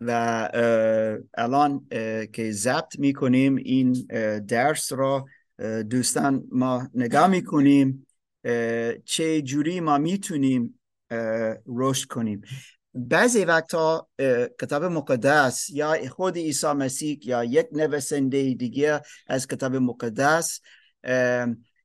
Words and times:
و 0.00 0.48
الان 1.34 1.86
که 2.32 2.52
ضبط 2.52 2.98
می‌کنیم 2.98 3.56
این 3.56 3.92
درس 4.48 4.92
را 4.92 5.24
دوستان 5.90 6.44
ما 6.52 6.90
نگاه 6.94 7.26
می‌کنیم 7.26 8.06
چه 9.04 9.42
جوری 9.42 9.80
ما 9.80 9.98
می‌تونیم 9.98 10.80
رشد 11.66 12.08
کنیم. 12.08 12.40
بعضی 12.94 13.44
وقتا 13.44 14.08
کتاب 14.60 14.84
مقدس 14.84 15.70
یا 15.70 16.08
خود 16.08 16.36
عیسی 16.36 16.66
مسیح 16.66 17.18
یا 17.22 17.44
یک 17.44 17.66
نویسنده 17.72 18.54
دیگه 18.54 19.00
از 19.26 19.46
کتاب 19.46 19.76
مقدس 19.76 20.60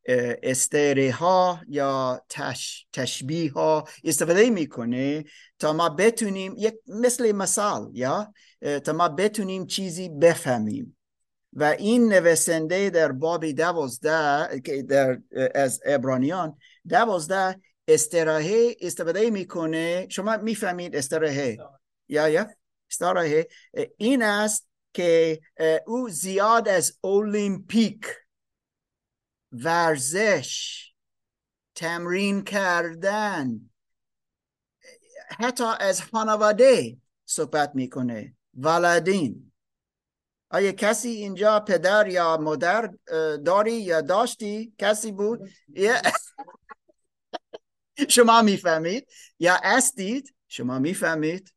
استره 0.08 1.12
ها 1.12 1.60
یا 1.68 2.22
تش، 2.30 2.88
تشبیه 2.94 3.52
ها 3.52 3.88
استفاده 4.04 4.50
می‌کنه 4.50 5.24
تا 5.60 5.74
ما 5.74 5.90
بتونیم 5.90 6.56
یک 6.58 6.76
مثل 6.88 7.32
مثال 7.32 7.90
یا 7.94 8.34
تا 8.84 8.94
ما 8.94 9.10
بتونیم 9.10 9.66
چیزی 9.66 10.10
بفهمیم. 10.10 10.98
و 11.54 11.64
این 11.64 12.14
نویسنده 12.14 12.90
در 12.90 13.12
باب 13.12 13.46
دوازده 13.46 14.60
در 14.82 15.18
از 15.56 15.82
ابرانیان 15.86 16.58
دوازده 16.90 17.62
استراحه 17.88 18.76
استفاده 18.82 19.30
می‌کنه. 19.30 20.08
شما 20.10 20.38
می‌فهمید 20.38 20.96
استراحه؟ 20.96 21.58
یا 22.10 22.30
یا؟ 22.30 22.48
استراحه. 22.92 23.48
این 23.98 24.24
است 24.24 24.68
که 24.94 25.40
او 25.86 26.10
زیاد 26.10 26.68
از 26.68 26.98
اولیمپیک 27.02 28.06
ورزش 29.64 30.82
تمرین 31.76 32.44
کردن. 32.44 33.70
حتی 35.30 35.64
از 35.80 36.02
خانواده 36.02 36.98
صحبت 37.26 37.72
می‌کنه. 37.76 38.36
ولدین. 38.54 39.52
آیا 40.50 40.72
کسی 40.72 41.10
اینجا 41.10 41.60
پدر 41.60 42.08
یا 42.08 42.38
مادر 42.38 42.94
داری 43.46 43.74
یا 43.74 44.02
داشتی؟ 44.02 44.74
کسی 44.78 45.12
بود؟ 45.12 45.50
شما 48.10 48.42
می‌فهمید 48.42 49.08
یا 49.40 49.60
استید 49.64 50.36
شما 50.48 50.80
می‌فهمید؟ 50.80 51.55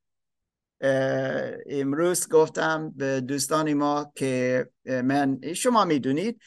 امروز 0.80 2.28
گفتم 2.28 2.90
به 2.96 3.20
دوستان 3.20 3.74
ما 3.74 4.12
که 4.14 4.66
من 4.84 5.52
شما 5.54 5.84
می‌دونید 5.84 6.40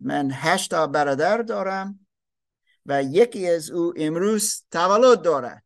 من 0.00 0.30
هشتا 0.32 0.86
برادر 0.86 1.38
دارم 1.38 2.06
و 2.86 3.02
یکی 3.02 3.48
از 3.48 3.70
او 3.70 3.94
امروز 3.96 4.64
تولد 4.70 5.22
داره. 5.22 5.62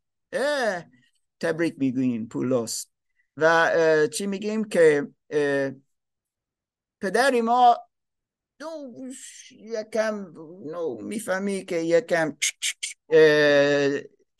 تبریک 1.39 1.75
می‌گوییم 1.77 2.27
پولوس 2.27 2.85
و 3.37 3.71
چی 4.13 4.27
میگیم 4.27 4.63
که 4.63 5.07
پدری 7.01 7.41
ما 7.41 7.77
یکم 9.51 10.15
نو 10.65 11.01
می‌فهمی 11.01 11.65
که 11.65 11.75
یکم 11.75 12.37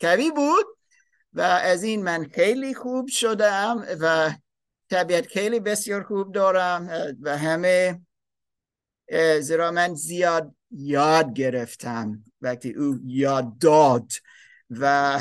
کوی 0.00 0.30
بود. 0.36 0.77
و 1.32 1.40
از 1.40 1.82
این 1.82 2.02
من 2.02 2.24
خیلی 2.24 2.74
خوب 2.74 3.08
شدم 3.08 3.86
و 4.00 4.32
طبیعت 4.90 5.26
خیلی 5.26 5.60
بسیار 5.60 6.02
خوب 6.02 6.34
دارم 6.34 6.88
و 7.20 7.38
همه 7.38 8.00
زیرا 9.40 9.70
من 9.70 9.94
زیاد 9.94 10.54
یاد 10.70 11.32
گرفتم 11.32 12.24
وقتی 12.40 12.72
او 12.72 12.98
یاد 13.04 13.58
داد 13.58 14.12
و 14.70 15.20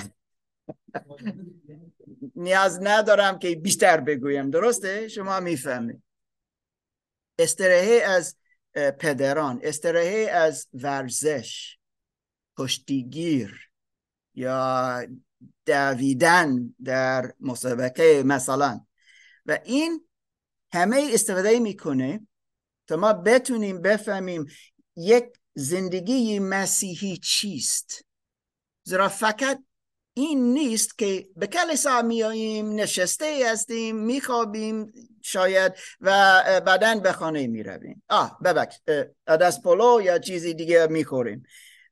نیاز 2.35 2.79
ندارم 2.81 3.39
که 3.39 3.55
بیشتر 3.55 3.99
بگویم. 3.99 4.49
درسته؟ 4.49 5.07
شما 5.07 5.39
می‌فهمید. 5.39 6.03
استراحه 7.39 8.01
از 8.05 8.35
پدران 8.73 9.59
استراحه 9.63 10.29
از 10.31 10.67
ورزش 10.73 11.77
پشتیگیر 12.57 13.69
یا 14.35 15.01
دویدن 15.65 16.75
در 16.83 17.33
مسابقه 17.39 18.23
مثلا. 18.23 18.85
و 19.45 19.59
این 19.63 20.07
همه 20.73 21.09
استفاده 21.13 21.59
می‌کنه 21.59 22.27
تا 22.87 22.95
ما 22.95 23.13
بتونیم 23.13 23.81
بفهمیم 23.81 24.45
یک 24.95 25.25
زندگی 25.53 26.39
مسیحی 26.39 27.17
چیست. 27.17 28.05
زیرا 28.83 29.09
فقط 29.09 29.63
این 30.13 30.53
نیست 30.53 30.97
که 30.97 31.29
به 31.35 31.47
کلیسا 31.47 32.01
میاییم 32.01 32.73
نشسته 32.73 33.43
هستیم 33.45 33.95
میخوابیم 33.95 34.91
شاید 35.21 35.73
و 36.01 36.11
بعدا 36.65 36.95
به 36.95 37.11
خانه 37.11 37.47
می‌رویم. 37.47 38.03
آه 38.09 38.39
ببخش 38.43 38.75
دست 39.27 39.61
پلو 39.61 40.01
یا 40.03 40.19
چیزی 40.19 40.53
دیگه 40.53 40.87
می‌خوریم. 40.87 41.43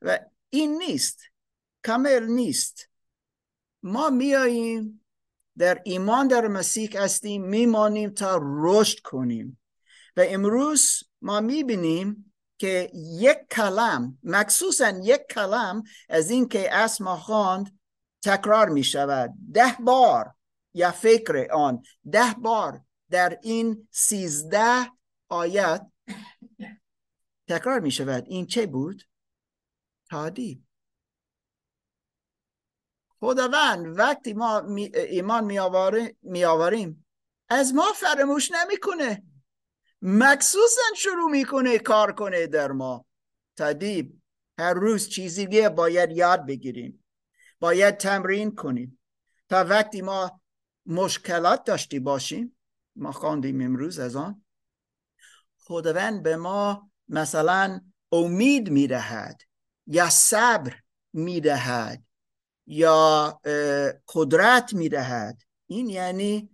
و 0.02 0.18
این 0.50 0.78
نیست. 0.78 1.20
کامل 1.82 2.26
نیست. 2.26 2.88
ما 3.86 4.10
میاییم 4.10 5.04
در 5.58 5.82
ایمان 5.84 6.28
در 6.28 6.48
مسیح 6.48 7.02
هستیم 7.02 7.44
میمانیم 7.44 8.10
تا 8.10 8.40
رشد 8.42 9.00
کنیم. 9.00 9.60
و 10.16 10.24
امروز 10.28 11.02
ما 11.22 11.40
می‌بینیم 11.40 12.34
که 12.58 12.90
یک 12.94 13.38
کلم 13.50 14.18
مخصوصا 14.22 14.88
یک 14.88 15.20
کلم 15.30 15.82
از 16.08 16.30
این 16.30 16.48
که 16.48 16.74
اسم 16.74 17.16
خواند 17.16 17.78
تکرار 18.22 18.68
می 18.68 18.84
شود 18.84 19.34
ده 19.54 19.76
بار 19.80 20.34
یا 20.74 20.90
فکر 20.90 21.48
آن 21.52 21.82
ده 22.12 22.34
بار 22.38 22.80
در 23.10 23.38
این 23.42 23.88
سیزده 23.90 24.90
آیت 25.28 25.86
تکرار 27.48 27.80
می 27.80 27.90
شود 27.90 28.24
این 28.26 28.46
چه 28.46 28.66
بود؟ 28.66 29.02
تادیب. 30.10 30.65
خداوند 33.20 33.98
وقتی 33.98 34.32
ما 34.32 34.62
ایمان 34.94 35.44
می 36.22 36.44
آوریم 36.44 37.06
از 37.48 37.74
ما 37.74 37.92
فراموش 37.94 38.50
نمی‌کنه. 38.52 39.22
مخصوصا 40.02 40.82
شروع 40.96 41.30
می‌کنه 41.30 41.78
کار 41.78 42.12
کنه 42.12 42.46
در 42.46 42.72
ما. 42.72 43.06
تدیب 43.56 44.22
هر 44.58 44.74
روز 44.74 45.08
چیزی 45.08 45.46
دیگه 45.46 45.68
باید 45.68 46.12
یاد 46.12 46.46
بگیریم. 46.46 47.04
باید 47.60 47.96
تمرین 47.96 48.54
کنیم. 48.54 48.98
تا 49.48 49.64
وقتی 49.64 50.02
ما 50.02 50.40
مشکلات 50.86 51.64
داشتی 51.64 51.98
باشیم 51.98 52.56
ما 52.96 53.12
خواندیم 53.12 53.60
امروز 53.60 53.98
از 53.98 54.16
آن 54.16 54.44
خداوند 55.58 56.22
به 56.22 56.36
ما 56.36 56.90
مثلا 57.08 57.80
امید 58.12 58.70
می‌دهد 58.70 59.42
یا 59.86 60.10
صبر 60.10 60.76
می‌دهد. 61.12 62.05
یا 62.66 63.40
قدرت 64.08 64.74
می‌دهد. 64.74 65.42
این 65.66 65.88
یعنی 65.88 66.50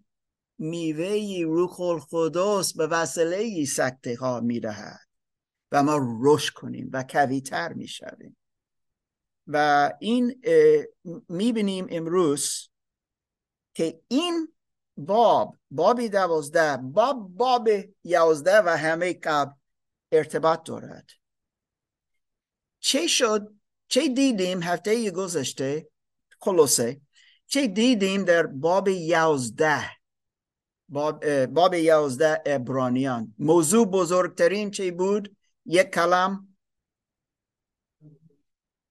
میوه 0.59 1.43
روح 1.45 1.81
القدس 1.81 2.77
به 2.77 2.87
وسیله 2.87 3.65
سکته 3.65 4.17
ها 4.17 4.41
می‌دهد 4.41 5.09
و 5.73 5.83
ما 5.83 6.19
رشد 6.23 6.55
کنیم 6.55 6.91
و 6.93 7.05
کویتر 7.09 7.73
می‌شویم. 7.73 8.37
و 9.47 9.91
این 10.01 10.43
می‌بینیم 11.29 11.87
امروز 11.91 12.69
که 13.75 14.01
این 14.09 14.49
باب 14.97 15.57
بابی 15.71 16.09
دوازده 16.09 16.77
باب 16.77 17.29
باب 17.29 17.69
یازده 18.05 18.59
و 18.59 18.69
همه 18.69 19.13
قبل 19.13 19.53
ارتباط 20.13 20.63
دارد. 20.67 21.11
چه 22.81 23.07
شد؟ 23.07 23.55
چه 23.89 24.09
دیدیم 24.09 24.63
هفته 24.63 25.11
گذشته؟ 25.11 25.92
خلاصه 26.43 27.01
چه 27.47 27.67
دیدیم 27.67 28.25
در 28.25 28.47
باب 28.47 28.89
یازده 28.89 29.91
باب, 30.89 31.47
باب 31.47 31.75
یازده 31.75 32.43
ابرانیان. 32.47 33.35
موضوع 33.39 33.87
بزرگترین 33.87 34.71
چی 34.71 34.91
بود؟ 34.91 35.37
یک 35.67 35.91
کلم. 35.91 36.57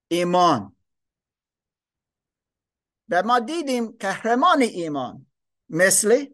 ایمان. 0.08 0.76
و 3.10 3.24
ما 3.24 3.40
دیدیم 3.40 3.92
قهرمان 3.92 4.62
ایمان 4.62 5.28
مثل 5.70 6.26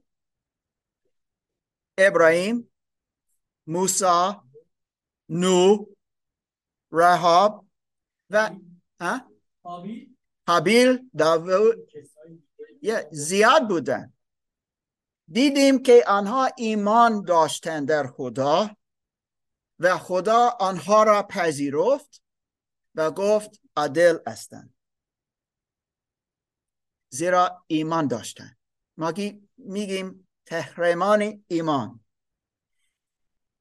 ابراهیم 1.98 2.72
موسی 3.68 4.36
نو 5.30 5.86
رهاب 6.92 7.66
و 8.30 8.50
حابیل 10.48 11.10
داوود 11.18 11.92
زیاد 13.12 13.68
بودن. 13.68 14.14
دیدیم 15.28 15.84
که 15.84 16.04
آنها 16.08 16.50
ایمان 16.58 17.22
داشتند 17.22 17.88
در 17.88 18.08
خدا 18.08 18.78
و 19.80 19.98
خدا 19.98 20.50
آنها 20.60 21.04
را 21.04 21.24
پذیرفت 21.24 22.22
و 22.96 23.12
گفت 23.12 23.62
عادل 23.76 24.18
هستند. 24.28 24.74
زیرا 27.10 27.64
ایمان 27.68 28.08
داشتند 28.08 28.58
ما 28.98 29.14
میگیم 29.58 30.28
تحریمان 30.46 31.44
ایمان. 31.48 32.00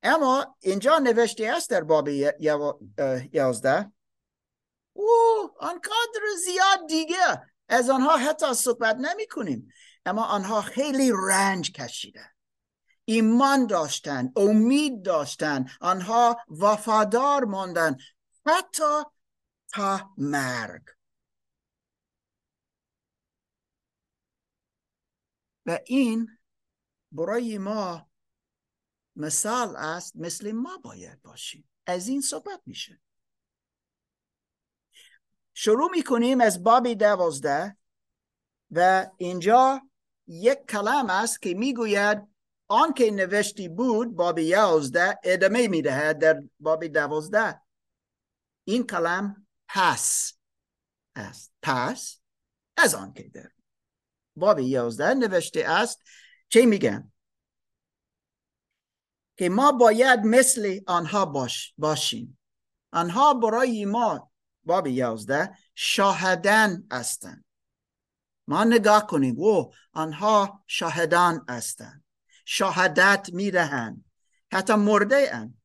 اما 0.03 0.57
اینجا 0.61 0.99
نوشته 0.99 1.47
است 1.47 1.71
در 1.71 1.85
باب 1.85 2.09
یازده. 3.33 3.93
او 4.97 5.51
آنقدر 5.59 6.23
زیاد 6.45 6.87
دیگه. 6.89 7.43
از 7.69 7.91
آنها 7.91 8.17
حتی 8.17 8.55
صحبت 8.55 8.97
نمی 8.97 9.27
کنیم 9.27 9.73
اما 10.07 10.25
آنها 10.25 10.63
خیلی 10.63 11.13
رنج 11.29 11.73
کشیده 11.73 12.31
ایمان 13.05 13.67
داشتن 13.67 14.33
امید 14.37 15.03
داشتن 15.03 15.67
آنها 15.81 16.37
وفادار 16.51 17.45
ماندن 17.45 17.97
حتی 18.47 19.03
تا 19.73 20.15
مرگ. 20.19 20.83
و 25.67 25.79
این 25.87 26.39
برای 27.13 27.59
ما 27.59 28.11
مثال 29.17 29.77
است 29.77 30.17
مثل 30.17 30.53
ما 30.53 30.79
باید 30.79 31.23
باشیم. 31.23 31.69
از 31.87 32.09
این 32.09 32.21
صحبت 32.21 32.61
میشه. 32.67 33.01
شروع 35.59 35.91
می‌کنیم 35.91 36.41
از 36.41 36.63
باب 36.63 36.93
دوازده 36.93 37.77
و 38.71 39.11
اینجا 39.17 39.83
یک 40.27 40.59
کلام 40.69 41.11
است 41.11 41.43
که 41.43 41.55
می‌گوید 41.55 42.23
آن 42.69 42.93
که 42.95 43.11
نوشتی 43.11 43.69
بود 43.69 44.17
باب 44.17 44.39
یازده 44.39 45.19
ادامه 45.23 45.69
می‌دهد 45.69 46.19
در 46.19 46.43
باب 46.61 46.87
دوازده. 46.87 47.61
این 48.65 48.87
کلام 48.87 49.47
پس 49.69 50.33
است. 51.17 51.53
پس 51.63 52.21
از 52.77 52.95
آن 52.95 53.13
که 53.13 53.23
در 53.23 53.51
باب 54.37 54.59
یازده 54.59 55.15
نوشته 55.15 55.65
است 55.69 56.03
چه 56.49 56.67
میگن؟ 56.67 57.13
که 59.37 59.49
ما 59.49 59.73
باید 59.73 60.21
مثل 60.21 60.81
آنها 60.87 61.25
باش 61.27 61.75
باشیم. 61.79 62.39
آنها 62.93 63.35
برای 63.35 63.85
ما 63.85 64.31
باب 64.67 64.87
یازده 64.87 65.59
شاهدن 65.75 66.87
هستند. 66.93 67.45
ما 68.49 68.65
نگاه 68.65 69.07
کنیم. 69.07 69.35
او 69.39 69.73
آنها 69.93 70.65
شاهدان 70.67 71.47
هستند. 71.49 72.05
شهادت 72.45 73.29
می‌دهند. 73.33 74.05
حتی 74.53 74.75
مرده 74.75 75.29
اند. 75.33 75.63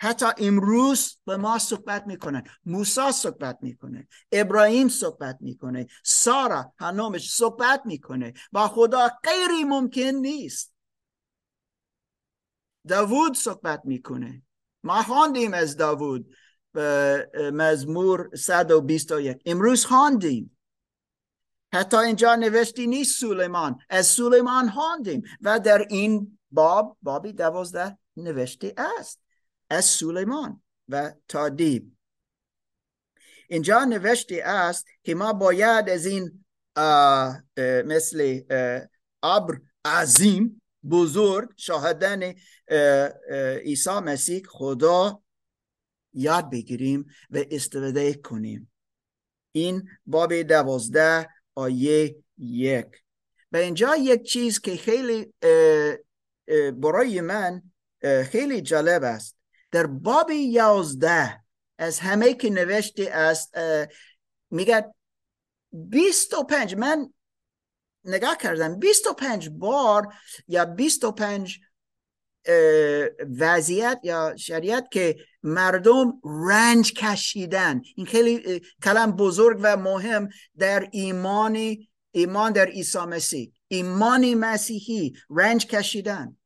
حتی 0.00 0.26
امروز 0.38 1.18
به 1.24 1.36
ما 1.36 1.58
صحبت 1.58 2.06
می‌کنن. 2.06 2.42
موسی 2.64 3.12
صحبت 3.12 3.58
می‌کنه. 3.60 4.08
ابراهیم 4.32 4.88
صحبت 4.88 5.38
می‌کنه. 5.40 5.86
سارا 6.04 6.72
هنومش 6.78 7.34
صحبت 7.34 7.82
می‌کنه. 7.84 8.32
با 8.52 8.68
خدا 8.68 9.08
غیری 9.22 9.64
ممکن 9.64 10.00
نیست. 10.00 10.74
داوود 12.88 13.36
صحبت 13.36 13.80
می‌کنه. 13.84 14.42
ما 14.82 15.02
خواندیم 15.02 15.54
از 15.54 15.76
داوود. 15.76 16.34
مزمور 17.52 18.30
121 18.36 19.42
امروز 19.46 19.84
خواندیم. 19.84 20.58
حتی 21.72 21.96
اینجا 21.96 22.34
نوشتی 22.34 22.86
نیست 22.86 23.20
سلیمان. 23.20 23.78
از 23.88 24.06
سلیمان 24.06 24.70
خواندیم 24.70 25.22
و 25.40 25.60
در 25.60 25.86
این 25.90 26.38
باب 26.50 26.96
بابی 27.02 27.32
دوازده 27.32 27.98
نوشته 28.16 28.74
است. 28.76 29.20
از 29.70 29.84
سلیمان 29.84 30.62
و 30.88 31.12
تادیب. 31.28 31.96
اینجا 33.48 33.84
نوشته 33.84 34.42
است 34.44 34.86
که 35.02 35.14
ما 35.14 35.32
باید 35.32 35.88
از 35.88 36.06
این 36.06 36.44
مثل 37.86 38.40
ابر 39.22 39.60
عظیم 39.84 40.62
بزرگ 40.90 41.48
شاهدن 41.56 42.34
عیسی 43.64 43.90
مسیح 43.90 44.42
خدا 44.48 45.22
یاد 46.16 46.50
بگیریم 46.50 47.06
و 47.30 47.44
استفاده 47.50 48.14
کنیم. 48.14 48.72
این 49.52 49.88
باب 50.06 50.42
دوازده 50.42 51.28
آیه 51.54 52.16
یک. 52.38 52.86
به 53.50 53.64
اینجا 53.64 53.96
یک 53.96 54.22
چیز 54.22 54.60
که 54.60 54.76
خیلی 54.76 55.32
برای 56.72 57.20
من 57.20 57.62
خیلی 58.24 58.60
جالب 58.60 59.02
است. 59.02 59.36
در 59.70 59.86
باب 59.86 60.30
یازده 60.30 61.44
از 61.78 61.98
همه 61.98 62.34
که 62.34 62.50
نوشته 62.50 63.10
است 63.12 63.54
میگه 64.50 64.94
بیست 65.72 66.34
و 66.34 66.42
پنج. 66.42 66.74
من 66.74 67.12
نگاه 68.04 68.36
کردم 68.36 68.78
بیست 68.78 69.06
و 69.06 69.12
پنج 69.12 69.48
بار 69.48 70.14
یا 70.48 70.64
بیست 70.64 71.04
و 71.04 71.12
پنج 71.12 71.60
وضعیت 73.38 74.00
یا 74.02 74.36
شریعت 74.36 74.90
که 74.90 75.16
مردم 75.42 76.20
رنج 76.24 76.92
کشیدن. 76.92 77.82
این 77.96 78.06
خیلی 78.06 78.60
کلم 78.82 79.12
بزرگ 79.12 79.60
و 79.62 79.76
مهم 79.76 80.28
در 80.58 80.88
ایمانی 80.92 81.90
ایمان 82.10 82.52
در 82.52 82.66
عیسی 82.66 82.98
مسیح. 82.98 83.52
ایمانی 83.68 84.34
مسیحی 84.34 85.12
رنج 85.30 85.66
کشیدن. 85.66 86.36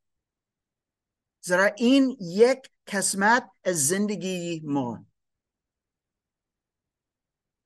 زیرا 1.41 1.65
این 1.65 2.17
یک 2.21 2.59
قسمت 2.87 3.51
از 3.65 3.89
زندگی 3.89 4.61
ما. 4.65 5.07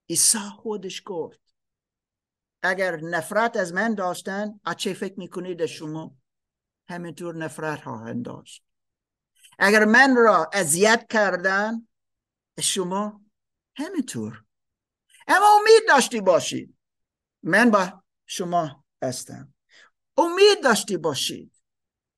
عیسی 0.08 0.38
خودش 0.38 1.02
گفت 1.04 1.40
اگر 2.62 3.00
نفرت 3.00 3.56
از 3.56 3.72
من 3.72 3.94
داشتن 3.94 4.60
چه 4.76 4.94
فکر 4.94 5.14
می‌کنید 5.18 5.66
شما؟ 5.66 6.16
همینطور 6.88 7.36
نفرت 7.36 7.82
خواهند 7.82 8.24
داشت. 8.24 8.64
اگر 9.58 9.84
من 9.84 10.16
را 10.16 10.50
اذیت 10.52 11.06
کردن 11.10 11.88
شما 12.60 13.20
همینطور 13.76 14.44
اما 15.26 15.46
امید 15.60 15.88
داشتی 15.88 16.20
باشید 16.20 16.76
من 17.42 17.70
با 17.70 18.02
شما 18.26 18.84
هستم. 19.02 19.54
امید 20.16 20.62
داشتی 20.64 20.96
باشید 20.96 21.62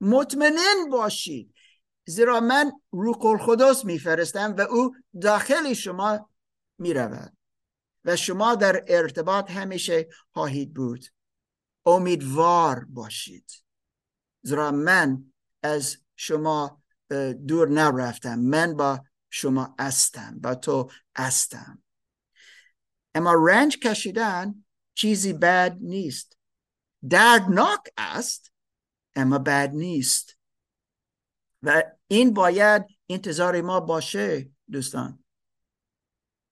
مطمئن 0.01 0.91
باشید 0.91 1.55
زیرا 2.07 2.41
من 2.41 2.73
روح 2.93 3.39
خداس 3.39 3.85
میفرستم 3.85 4.55
و 4.59 4.61
او 4.61 4.97
داخل 5.21 5.73
شما 5.73 6.31
می‌رود. 6.79 7.37
و 8.05 8.17
شما 8.17 8.55
در 8.55 8.85
ارتباط 8.89 9.51
همیشه 9.51 10.09
خواهید 10.33 10.75
بود. 10.75 11.05
امیدوار 11.87 12.85
باشید. 12.85 13.66
زیرا 14.47 14.71
من 14.71 15.33
از 15.63 15.97
شما 16.17 16.83
دور 17.47 17.69
نرفتم. 17.69 18.39
من 18.39 18.77
با 18.77 19.05
شما 19.31 19.75
استم 19.79 20.39
با 20.41 20.55
تو 20.55 20.91
استم. 21.17 21.83
اما 23.15 23.35
رنج 23.47 23.79
کشیدن 23.79 24.65
چیزی 24.95 25.33
بد 25.33 25.77
نیست. 25.81 26.39
دردناک 27.09 27.81
است 27.97 28.53
اما 29.15 29.39
بد 29.39 29.71
نیست. 29.75 30.39
و 31.63 31.83
این 32.09 32.35
باید 32.35 32.85
انتظار 33.09 33.61
ما 33.61 33.81
باشه 33.81 34.51
دوستان. 34.71 35.25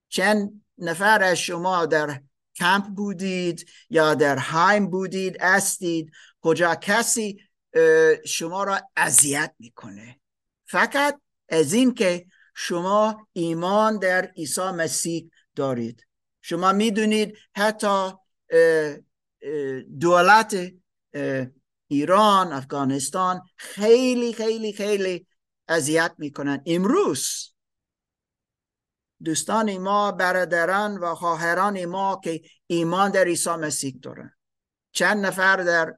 چند 0.09 0.65
نفر 0.79 1.23
از 1.23 1.39
شما 1.39 1.87
در 1.87 2.23
کمپ 2.55 2.85
بودید 2.85 3.69
یا 3.91 4.15
در 4.15 4.37
هایم 4.39 4.91
بودید 4.91 5.37
استید 5.41 6.13
کجا 6.41 6.75
کسی 6.75 7.41
شما 8.25 8.65
را 8.65 8.81
اذیت 8.97 9.55
می‌کنه. 9.59 10.21
فقط 10.67 11.21
از 11.49 11.73
این 11.73 11.95
که 11.95 12.27
شما 12.55 13.29
ایمان 13.33 13.99
در 13.99 14.27
عیسی 14.27 14.71
مسیح 14.71 15.31
دارید. 15.55 16.07
شما 16.43 16.73
می‌دونید 16.73 17.39
حتی 17.57 18.13
دولت 20.01 20.73
ایران 21.89 22.53
افغانستان 22.53 23.43
خیلی 23.57 24.33
خیلی 24.33 24.73
خیلی 24.73 25.27
اذیت 25.69 26.15
می‌کنن. 26.19 26.63
امروز 26.67 27.55
دوستان 29.25 29.79
ما 29.79 30.13
برادران 30.13 30.99
و 30.99 31.15
خواهران 31.15 31.85
ما 31.85 32.21
که 32.25 32.43
ایمان 32.67 33.11
در 33.11 33.25
عیسی 33.25 33.51
مسیح 33.51 33.99
دارن. 34.03 34.37
چند 34.93 35.27
نفر 35.27 35.57
در 35.57 35.97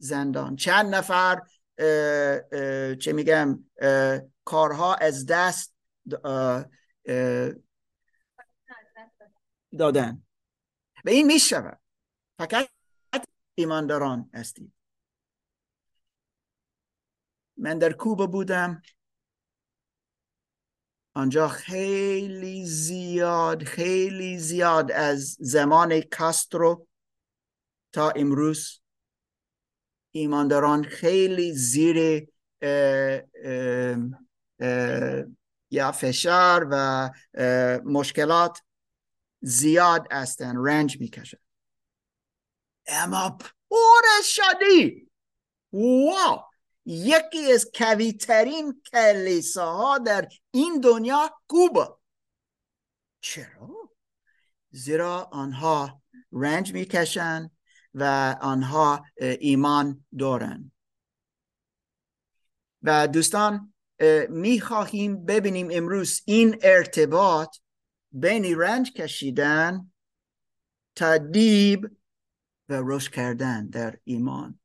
زندان. 0.00 0.56
چند 0.56 0.94
نفر 0.94 1.40
چه 2.94 3.12
میگم 3.12 3.64
کارها 4.44 4.94
از 4.94 5.26
دست 5.26 5.74
دادن. 9.78 10.22
و 11.04 11.08
این 11.08 11.26
می‌شود. 11.26 11.80
فقط 12.38 12.68
ایمانداران 13.54 14.30
هستید. 14.34 14.72
من 17.56 17.78
در 17.78 17.92
کوبا 17.92 18.26
بودم. 18.26 18.82
آنجا 21.14 21.48
خیلی 21.48 22.66
زیاد 22.66 23.64
خیلی 23.64 24.38
زیاد 24.38 24.92
از 24.92 25.36
زمان 25.40 26.00
کاسترو 26.00 26.86
تا 27.92 28.10
امروز 28.10 28.79
ایمانداران 30.12 30.84
خیلی 30.84 31.52
زیر 31.52 32.28
یا 35.70 35.92
فشار 35.92 36.68
و 36.70 37.10
مشکلات 37.84 38.62
زیاد 39.40 40.06
هستن 40.12 40.56
رنج 40.66 41.00
می‌کشن 41.00 41.38
اما 42.86 43.38
پر 43.70 44.22
شدی 44.22 45.10
واو! 45.72 46.42
یکی 46.86 47.52
از 47.52 47.70
کویترین 47.74 48.82
کلیساها 48.92 49.98
در 49.98 50.28
این 50.50 50.80
دنیا 50.80 51.30
کوبا. 51.48 52.00
چرا؟ 53.20 53.90
زیرا 54.70 55.28
آنها 55.32 56.02
رنج 56.32 56.72
می‌کشن 56.72 57.50
و 57.94 58.36
آنها 58.40 59.04
ایمان 59.20 60.04
دارن 60.18 60.72
و 62.82 63.08
دوستان 63.08 63.74
می‌خواهیم 64.28 65.24
ببینیم 65.24 65.68
امروز 65.72 66.22
این 66.24 66.58
ارتباط 66.62 67.56
بین 68.12 68.58
رنج 68.58 68.92
کشیدن 68.92 69.92
تدیب 70.96 71.90
و 72.68 72.82
رشد 72.84 73.12
کردن 73.12 73.66
در 73.66 73.96
ایمان. 74.04 74.60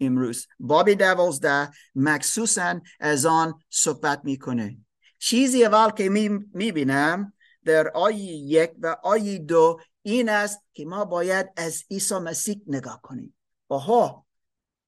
امروز 0.00 0.46
بابی 0.58 0.94
دوازده 0.94 1.70
مخصوصا 1.94 2.80
از 3.00 3.26
آن 3.26 3.54
صحبت 3.70 4.20
می‌کنه. 4.24 4.78
چیزی 5.18 5.64
اول 5.64 5.90
که 5.90 6.08
می‌بینم 6.54 7.32
در 7.64 7.88
آیه 7.88 8.32
یک 8.32 8.70
و 8.78 8.96
آیه 9.02 9.38
دو 9.38 9.80
این 10.06 10.28
است 10.28 10.62
که 10.72 10.84
ما 10.84 11.04
باید 11.04 11.52
از 11.56 11.84
عیسی 11.90 12.18
مسیح 12.18 12.62
نگاه 12.66 13.02
کنیم. 13.02 13.36
آها 13.68 14.26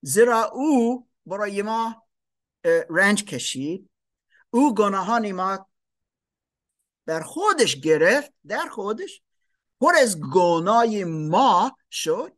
زیرا 0.00 0.44
او 0.44 1.08
برای 1.26 1.62
ما 1.62 2.08
رنج 2.90 3.24
کشید. 3.24 3.90
او 4.50 4.74
گناهان 4.74 5.32
ما 5.32 5.68
در 7.06 7.22
خودش 7.22 7.80
گرفت 7.80 8.32
در 8.46 8.68
خودش 8.68 9.22
پر 9.80 9.92
از 10.02 10.20
گناه 10.20 11.04
ما 11.04 11.76
شد 11.90 12.36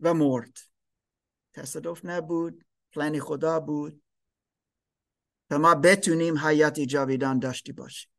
و 0.00 0.14
مرد. 0.14 0.58
تصادف 1.52 2.04
نبود 2.04 2.64
پلان 2.92 3.20
خدا 3.20 3.60
بود. 3.60 4.02
تا 5.50 5.58
ما 5.58 5.74
بتونیم 5.74 6.38
حیات 6.38 6.80
جاویدان 6.80 7.38
داشتی 7.38 7.72
باشیم. 7.72 8.13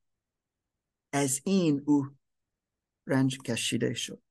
از 1.15 1.41
این 1.43 1.83
او 1.85 2.07
رنج 3.07 3.37
کشیده 3.41 3.93
شد. 3.93 4.21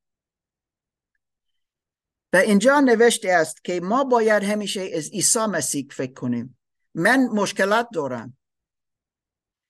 و 2.33 2.37
اینجا 2.37 2.81
نوشته 2.81 3.31
است 3.31 3.65
که 3.65 3.81
ما 3.81 4.05
باید 4.05 4.43
همیشه 4.43 4.91
از 4.97 5.11
عیسی 5.11 5.47
مسیح 5.47 5.89
فکر 5.91 6.13
کنیم. 6.13 6.59
من 6.95 7.25
مشکلات 7.25 7.89
دارم. 7.93 8.37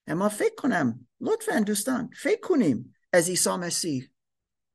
اما 0.07 0.29
فکر 0.29 0.55
کنم 0.55 1.09
لطفا 1.21 1.61
دوستان 1.61 2.11
فکر 2.17 2.41
کنیم 2.41 2.95
از 3.13 3.29
عیسی 3.29 3.51
مسیح. 3.51 4.11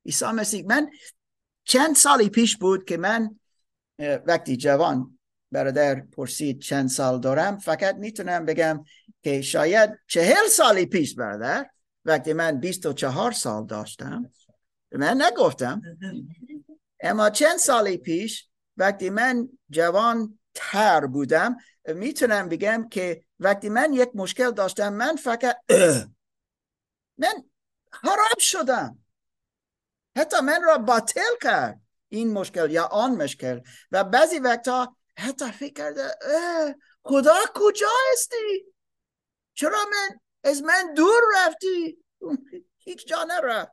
عیسی 0.05 0.25
مسیح 0.25 0.65
من 0.65 0.89
چند 1.63 1.95
سالی 1.95 2.29
پیش 2.29 2.57
بود 2.57 2.85
که 2.85 2.97
من 2.97 3.39
وقتی 3.99 4.57
جوان 4.57 5.19
برادر 5.51 6.01
پرسید 6.01 6.61
چند 6.61 6.89
سال 6.89 7.19
دارم 7.19 7.57
فقط 7.57 7.95
می‌تونم 7.95 8.45
بگم 8.45 8.83
که 9.23 9.41
شاید 9.41 9.89
چهل 10.07 10.47
سالی 10.47 10.85
پیش 10.85 11.15
برادر 11.15 11.69
وقتی 12.05 12.33
من 12.33 12.59
بیست 12.59 12.85
و 12.85 12.93
چهار 12.93 13.31
سال 13.31 13.65
داشتم 13.65 14.31
من 14.91 15.21
نگفتم. 15.21 15.81
اما 16.99 17.29
چند 17.29 17.57
سالی 17.57 17.97
پیش 17.97 18.49
وقتی 18.77 19.09
من 19.09 19.49
جوان 19.69 20.39
تر 20.53 21.05
بودم 21.05 21.57
می‌تونم 21.87 22.49
بگم 22.49 22.89
که 22.89 23.23
وقتی 23.39 23.69
من 23.69 23.93
یک 23.93 24.09
مشکل 24.15 24.51
داشتم 24.51 24.93
من 24.93 25.15
فقط 25.15 25.57
من 27.21 27.43
حرام 27.91 28.39
شدم. 28.39 28.99
حتی 30.17 30.39
من 30.39 30.63
را 30.63 30.77
باطل 30.77 31.35
کرد 31.41 31.81
این 32.09 32.33
مشکل 32.33 32.71
یا 32.71 32.85
آن 32.85 33.11
مشکل. 33.11 33.59
و 33.91 34.03
بعضی 34.03 34.39
وقتا 34.39 34.95
حتی 35.17 35.51
فکر 35.51 35.73
کرده 35.73 36.15
خدا 37.03 37.35
کجا 37.55 37.87
هستی؟ 38.13 38.65
چرا 39.53 39.77
من 39.91 40.19
از 40.43 40.63
من 40.63 40.93
دور 40.93 41.21
رفتی. 41.35 41.97
هیچ 42.77 43.07
جا 43.07 43.23
نرفت. 43.23 43.71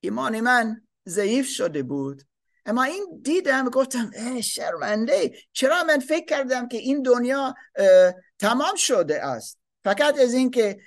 ایمان 0.00 0.40
من 0.40 0.86
ضعیف 1.08 1.48
شده 1.48 1.82
بود. 1.82 2.22
اما 2.66 2.82
این 2.82 3.20
دیدم 3.22 3.68
گفتم 3.68 4.10
اه 4.14 4.40
شرمنده. 4.40 5.38
چرا 5.52 5.84
من 5.84 5.98
فکر 5.98 6.24
کردم 6.24 6.68
که 6.68 6.76
این 6.76 7.02
دنیا 7.02 7.54
تمام 8.38 8.76
شده 8.76 9.24
است؟ 9.24 9.58
فقط 9.84 10.18
از 10.18 10.34
اینکه 10.34 10.80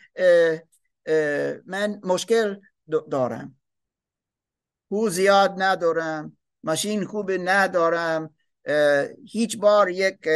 من 1.66 2.01
مشکل 2.04 2.56
دارم. 3.12 3.60
پول 4.89 5.10
زیاد 5.10 5.56
ندارم. 5.58 6.38
ماشین 6.63 7.06
خوب 7.06 7.32
ندارم. 7.32 8.36
هیچ 9.26 9.58
بار 9.58 9.90
یک 9.90 10.28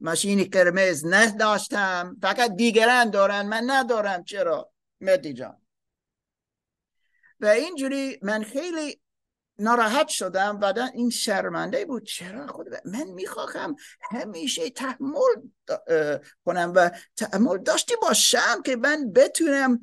ماشین 0.00 0.44
قرمز 0.44 1.04
نداشتم 1.06 2.16
فقط 2.22 2.56
دیگران 2.56 3.10
دارن 3.10 3.46
من 3.46 3.62
ندارم. 3.66 4.24
چرا؟ 4.24 4.72
مدی 5.00 5.32
جان. 5.32 5.56
و 7.40 7.46
اینجوری 7.46 8.18
من 8.22 8.42
خیلی 8.42 9.00
ناراحت 9.58 10.08
شدم 10.08 10.58
و 10.62 10.88
این 10.94 11.10
شرمنده 11.10 11.84
بود. 11.84 12.06
چرا 12.06 12.46
خود 12.46 12.66
من 12.84 13.04
می‌خواهم 13.04 13.76
همیشه 14.10 14.70
تحمل 14.70 15.34
کنم 16.44 16.72
و 16.76 16.90
تحمل 17.16 17.58
داشتی 17.58 17.94
باشم 18.02 18.62
که 18.64 18.76
من 18.76 19.12
بتونم 19.12 19.80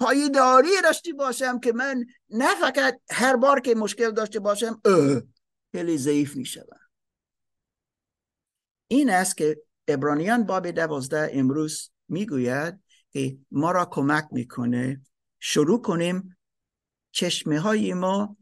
پایداری 0.00 0.68
داشتی 0.82 1.12
باشم 1.12 1.60
که 1.60 1.72
من 1.72 2.04
نه 2.30 2.54
فقط 2.54 3.00
هر 3.10 3.36
بار 3.36 3.60
که 3.60 3.74
مشکل 3.74 4.10
داشته 4.10 4.40
باشم 4.40 4.82
خیلی 5.72 5.98
ضعیف 5.98 6.36
می‌شوم. 6.36 6.79
این 8.92 9.10
است 9.10 9.36
که 9.36 9.62
ابرانیان 9.88 10.44
باب 10.44 10.70
دوازده 10.70 11.30
امروز 11.32 11.90
می‌گوید 12.08 12.80
که 13.12 13.38
ما 13.50 13.70
را 13.70 13.84
کمک 13.84 14.28
می‌کنه. 14.30 15.00
شروع 15.38 15.82
کنیم. 15.82 16.36
چشمه 17.12 17.60
های 17.60 17.94
ما 17.94 18.36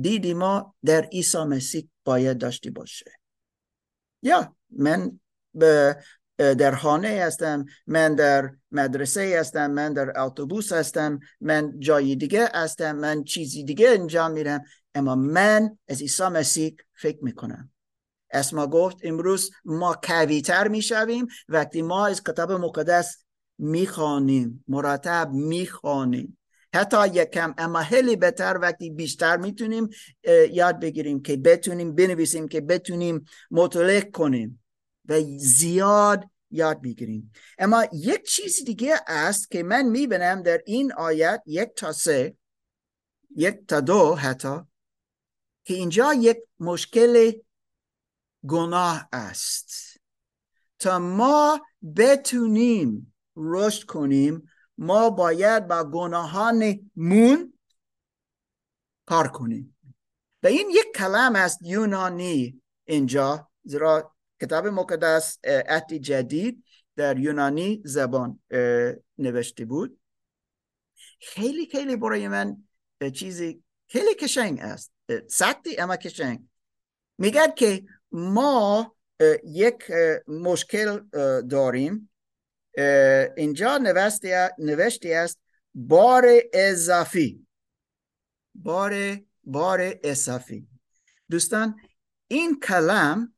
دیدی 0.00 0.34
ما 0.34 0.74
در 0.84 1.04
عیسی 1.04 1.38
مسیح 1.38 1.88
باید 2.04 2.38
داشتی 2.38 2.70
باشه. 2.70 3.12
یا 4.22 4.56
من 4.70 5.20
به 5.54 5.96
در 6.38 6.74
خانه 6.74 7.08
هستم 7.08 7.64
من 7.86 8.14
در 8.14 8.50
مدرسه 8.70 9.36
هستم 9.40 9.70
من 9.70 9.92
در 9.92 10.20
اتوبوس 10.20 10.72
هستم 10.72 11.20
من 11.40 11.78
جای 11.78 12.16
دیگه 12.16 12.48
هستم 12.54 12.96
من 12.96 13.24
چیزی 13.24 13.64
دیگه 13.64 13.88
انجام 13.88 14.32
میرم 14.32 14.64
اما 14.94 15.14
من 15.14 15.78
از 15.88 16.00
عیسی 16.00 16.24
مسیح 16.24 16.76
فکر 16.94 17.24
می‌کنم. 17.24 17.70
اسما 18.34 18.66
گفت 18.66 18.96
امروز 19.02 19.50
ما 19.64 20.00
کویتر 20.02 20.68
می‌شویم. 20.68 21.26
وقتی 21.48 21.82
ما 21.82 22.06
از 22.06 22.22
کتاب 22.22 22.52
مقدس 22.52 23.24
می‌خوانیم 23.58 24.64
مرتب 24.68 25.30
می‌خوانیم. 25.32 26.38
حتی 26.74 27.08
یکم 27.08 27.54
اما 27.58 27.82
خیلی 27.82 28.16
بهتر 28.16 28.58
وقتی 28.62 28.90
بیشتر 28.90 29.36
می‌تونیم 29.36 29.88
یاد 30.50 30.80
بگیریم 30.80 31.22
که 31.22 31.36
بتونیم 31.36 31.94
بنویسیم 31.94 32.48
که 32.48 32.60
بتونیم 32.60 33.24
مطالعه 33.50 34.00
کنیم 34.00 34.64
و 35.08 35.20
زیاد 35.38 36.24
یاد 36.50 36.82
بگیریم. 36.82 37.32
اما 37.58 37.84
یک 37.92 38.22
چیز 38.22 38.64
دیگه 38.64 38.94
است 39.06 39.50
که 39.50 39.62
من 39.62 39.82
می‌بینم 39.82 40.42
در 40.42 40.62
این 40.66 40.92
آیت 40.92 41.42
یک 41.46 41.68
تا 41.76 41.92
سه 41.92 42.36
یک 43.36 43.66
تا 43.68 43.80
دو 43.80 44.14
حتی 44.14 44.60
که 45.64 45.74
اینجا 45.74 46.14
یک 46.14 46.36
مشکل 46.60 47.32
گناه 48.48 49.08
است. 49.12 50.00
تا 50.78 50.98
ما 50.98 51.66
بتونیم 51.96 53.14
رشد 53.36 53.84
کنیم 53.86 54.50
ما 54.78 55.10
باید 55.10 55.68
با 55.68 55.84
گناهان 55.84 56.90
مون 56.96 57.52
کار 59.06 59.28
کنیم. 59.28 59.76
و 60.42 60.46
این 60.46 60.70
یک 60.70 60.86
کلام 60.94 61.36
است 61.36 61.58
یونانی 61.62 62.62
اینجا 62.84 63.50
زیرا 63.64 64.14
کتاب 64.40 64.66
مقدس 64.66 65.38
عهد 65.44 65.92
جدید 65.92 66.64
در 66.96 67.18
یونانی 67.18 67.82
زبان 67.84 68.40
نوشته 69.18 69.64
بود. 69.64 70.00
خیلی 71.20 71.66
خیلی 71.66 71.96
برای 71.96 72.28
من 72.28 72.64
چیزی 73.14 73.62
خیلی 73.86 74.14
کشنگ 74.14 74.60
است. 74.60 74.92
سختی 75.28 75.76
اما 75.80 75.96
کشنگ. 75.96 76.48
میگه 77.18 77.52
که 77.56 77.84
ما 78.14 78.96
یک 79.44 79.90
مشکل 80.28 81.00
داریم. 81.40 82.10
اینجا 83.36 83.78
نوشته 84.58 85.14
است 85.14 85.40
بار 85.74 86.24
اضافی. 86.52 87.46
بار 88.54 89.20
بار 89.44 89.94
اضافی. 90.02 90.68
دوستان 91.30 91.80
این 92.28 92.60
کلم 92.60 93.34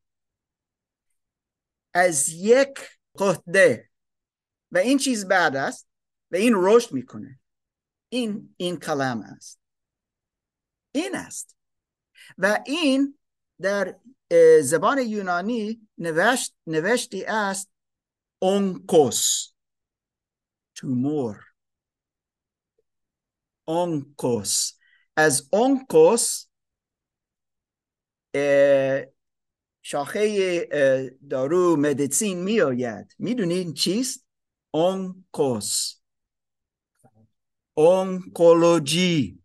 از 1.94 2.28
یک 2.28 2.78
قهده 3.14 3.90
و 4.70 4.78
این 4.78 4.98
چیز 4.98 5.28
بعد 5.28 5.56
است 5.56 5.88
و 6.30 6.36
این 6.36 6.52
رشد 6.56 6.92
می‌کنه. 6.92 7.40
این 8.08 8.54
این 8.56 8.76
کلم 8.78 9.20
است. 9.20 9.60
این 10.92 11.16
است. 11.16 11.56
و 12.38 12.62
این 12.66 13.18
در 13.60 13.96
زبان 14.62 14.98
یونانی 14.98 15.88
نوشت 15.98 16.54
نوشتی 16.66 17.24
است 17.24 17.70
اونکوس 18.38 19.52
تومور 20.74 21.44
اونکوس 23.64 24.72
از 25.16 25.48
اونکوس 25.52 26.46
شاخه 29.82 31.08
دارو 31.30 31.76
مدیسین 31.76 32.42
می 32.42 32.60
آید 32.60 33.14
می‌دونین 33.18 33.74
چیست؟ 33.74 34.26
اونکوس 34.70 35.94
اونکولوژی 37.74 39.42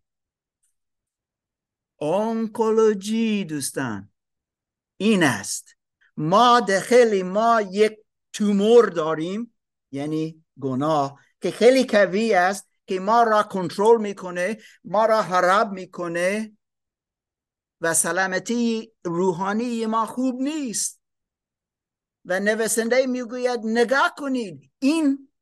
اونکولوژی 2.02 3.44
دوستان. 3.44 4.10
این 4.96 5.22
است. 5.22 5.76
ما 6.16 6.60
داخل 6.60 7.22
ما 7.22 7.60
یک 7.70 7.98
تومور 8.32 8.88
داریم 8.88 9.54
یعنی 9.90 10.44
گناه 10.60 11.20
که 11.40 11.50
خیلی 11.50 11.84
قوی 11.84 12.34
است 12.34 12.68
که 12.86 13.00
ما 13.00 13.22
را 13.22 13.42
کنترل 13.42 14.00
می‌کنه 14.00 14.58
ما 14.84 15.06
را 15.06 15.22
خراب 15.22 15.72
می‌کنه 15.72 16.56
و 17.80 17.94
سلامتی 17.94 18.92
روحانی 19.04 19.86
ما 19.86 20.06
خوب 20.06 20.40
نیست. 20.40 21.00
و 22.24 22.40
نویسنده 22.40 23.06
می‌گوید 23.06 23.60
نگاه 23.64 24.14
کنید 24.18 24.70
این 24.78 25.32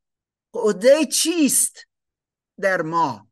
عده 0.53 1.05
چیست 1.05 1.87
در 2.59 2.81
ما؟ 2.81 3.27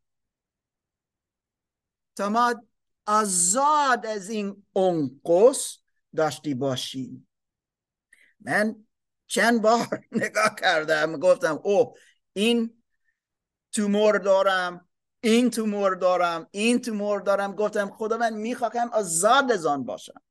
تا 2.15 2.29
ما 2.29 2.68
آزاد 3.09 4.05
از 4.05 4.29
این 4.29 4.65
انقص 4.75 5.77
داشتی 6.15 6.53
باشیم 6.53 7.27
من 8.39 8.75
چند 9.27 9.61
بار 9.61 10.01
نگاه 10.11 10.55
کردم 10.61 11.17
گفتم 11.17 11.59
او 11.63 11.93
این 12.33 12.83
تومور 13.71 14.17
دارم 14.17 14.89
این 15.21 15.49
تومور 15.49 15.95
دارم 15.95 16.47
این 16.51 16.81
تومور 16.81 17.21
دارم. 17.21 17.55
گفتم 17.55 17.89
خدا 17.89 18.17
من 18.17 18.33
می‌خواهم 18.33 18.89
آزاد 18.93 19.51
از 19.51 19.65
آن 19.65 19.83
باشم. 19.83 20.21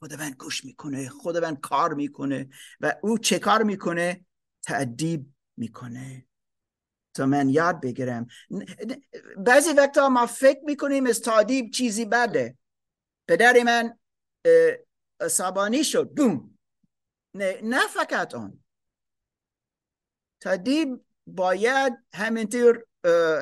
خدا 0.00 0.16
من 0.16 0.30
گوش 0.30 0.64
می‌کنه 0.64 1.08
خدا 1.08 1.40
من 1.40 1.56
کار 1.56 1.94
می‌کنه 1.94 2.48
و 2.80 2.94
او 3.02 3.18
چه 3.18 3.38
کار 3.38 3.62
می‌کنه؟ 3.62 4.24
تعدیب 4.62 5.26
می‌کنه. 5.56 6.26
تا 7.14 7.26
من 7.26 7.48
یاد 7.48 7.80
بگیرم. 7.80 8.26
بعضی 9.36 9.70
وقتا 9.70 10.08
ما 10.08 10.26
فکر 10.26 10.60
می‌کنیم 10.64 11.06
از 11.06 11.20
تعدیب 11.20 11.70
چیزی 11.70 12.04
بده. 12.04 12.58
پدر 13.28 13.62
من 13.62 13.98
عصبانی 15.20 15.84
شد. 15.84 16.10
بوم 16.10 16.58
نه, 17.34 17.60
نه 17.62 17.86
فقط 17.86 18.34
آن. 18.34 18.64
تعدیب 20.40 21.04
باید 21.26 21.92
همینطور 22.14 22.84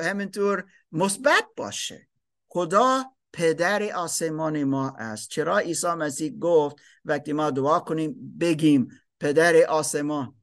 همینطور 0.03 0.71
مثبت 0.91 1.45
باشه. 1.57 2.07
خدا 2.47 3.03
پدر 3.33 3.83
آسمان 3.93 4.63
ما 4.63 4.89
است. 4.89 5.29
چرا 5.29 5.57
عیسی 5.57 5.87
مسیح 5.87 6.37
گفت 6.39 6.75
وقتی 7.05 7.33
ما 7.33 7.51
دعا 7.51 7.79
کنیم 7.79 8.37
بگیم 8.39 8.87
پدر 9.19 9.63
آسمان. 9.63 10.35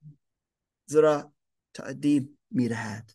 زیرا 0.88 1.32
تعدیب 1.74 2.35
میرهد. 2.50 3.10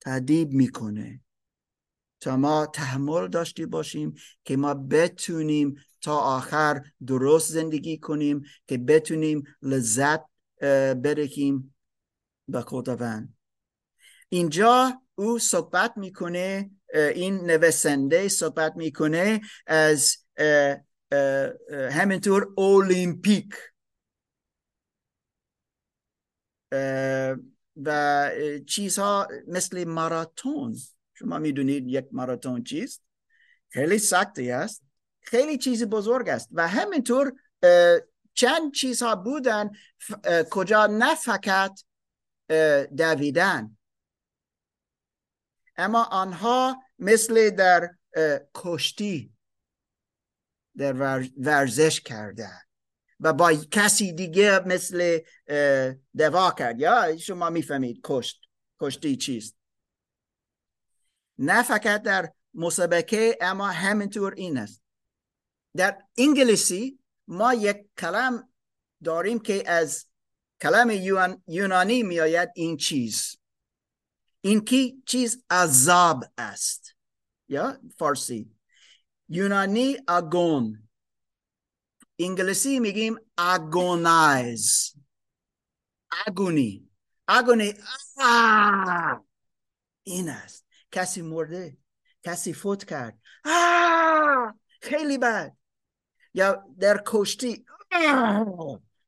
تعدیب 0.00 0.52
می‌کنه. 0.52 1.20
تا 2.20 2.36
ما 2.36 2.66
تحمل 2.66 3.28
داشتی 3.28 3.66
باشیم 3.66 4.14
که 4.44 4.56
ما 4.56 4.74
بتونیم 4.74 5.74
تا 6.00 6.18
آخر 6.18 6.82
درست 7.06 7.52
زندگی 7.52 7.98
کنیم 7.98 8.42
که 8.66 8.78
بتونیم 8.78 9.42
لذت 9.62 10.20
برکیم 11.02 11.74
به 12.48 12.60
خداوند. 12.60 13.34
اینجا 14.28 15.02
او 15.14 15.38
صحبت 15.38 15.92
می‌کنه 15.96 16.70
این 16.94 17.36
نویسنده 17.36 18.28
صحبت 18.28 18.76
می‌کنه 18.76 19.40
از 19.66 20.16
همینطور 21.90 22.48
اولیمپیک 22.56 23.54
و 27.84 28.30
چیزها 28.66 29.28
مثل 29.48 29.84
ماراتون. 29.84 30.76
شما 31.14 31.38
می‌دونید 31.38 31.88
یک 31.88 32.08
ماراتون 32.12 32.64
چیست؟ 32.64 33.02
خیلی 33.68 33.98
سختی 33.98 34.50
است. 34.50 34.82
خیلی 35.20 35.58
چیز 35.58 35.84
بزرگ 35.84 36.28
است. 36.28 36.48
و 36.52 36.68
همینطور 36.68 37.32
چند 38.34 38.72
چیزها 38.74 39.16
بودن 39.16 39.70
کجا 40.50 40.86
نه 40.86 41.14
فقط 41.14 41.80
دویدن. 42.96 43.76
اما 45.76 46.04
آنها 46.04 46.82
مثل 46.98 47.50
در 47.50 47.94
کشتی 48.54 49.32
در 50.76 51.22
ورزش 51.36 52.00
کرده 52.00 52.48
و 53.20 53.32
با 53.32 53.52
کسی 53.52 54.12
دیگه 54.12 54.60
مثل 54.66 55.18
دوا 56.16 56.50
کرد. 56.50 56.80
یا 56.80 57.16
شما 57.16 57.50
می‌فهمید 57.50 58.00
کشت 58.04 58.40
کشتی 58.80 59.16
چیست. 59.16 59.56
نه 61.38 61.62
فقط 61.62 62.02
در 62.02 62.32
مسابقه 62.54 63.38
اما 63.40 63.66
همینطور 63.66 64.34
این 64.34 64.58
است. 64.58 64.82
در 65.76 65.98
انگلیسی 66.16 66.98
ما 67.28 67.54
یک 67.54 67.76
کلم 67.98 68.48
داریم 69.04 69.38
که 69.38 69.70
از 69.70 70.06
کلم 70.60 70.90
یونانی 71.46 72.02
میآید 72.02 72.48
این 72.54 72.76
چیز. 72.76 73.36
این 74.40 74.64
کی؟ 74.64 75.02
چیز 75.06 75.44
عذاب 75.50 76.24
است. 76.38 76.94
یا 77.48 77.80
فارسی. 77.98 78.50
یونانی 79.28 79.96
اگون 80.08 80.87
انگلیسی 82.18 82.80
میگیم 82.80 83.16
اگونایز 83.38 84.94
اگونی 86.26 86.90
اگونی 87.28 87.74
این 90.02 90.28
است. 90.28 90.66
کسی 90.92 91.22
مرده 91.22 91.76
کسی 92.22 92.52
فوت 92.52 92.84
کرد. 92.84 93.18
خیلی 94.80 95.18
بد. 95.18 95.56
یا 96.34 96.64
در 96.78 97.02
کشتی. 97.06 97.64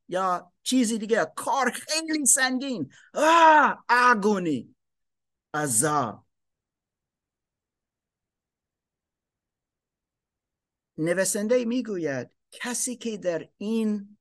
یا 0.09 0.53
چیزی 0.63 0.99
دیگه. 0.99 1.33
کار 1.37 1.71
خیلی 1.71 2.27
سنگین. 2.27 2.93
اگونی 3.89 4.77
عذاب 5.55 6.27
نویسنده 10.99 11.65
می‌گوید 11.65 12.31
کسی 12.53 12.97
که 12.97 13.17
در 13.17 13.49
این 13.59 14.19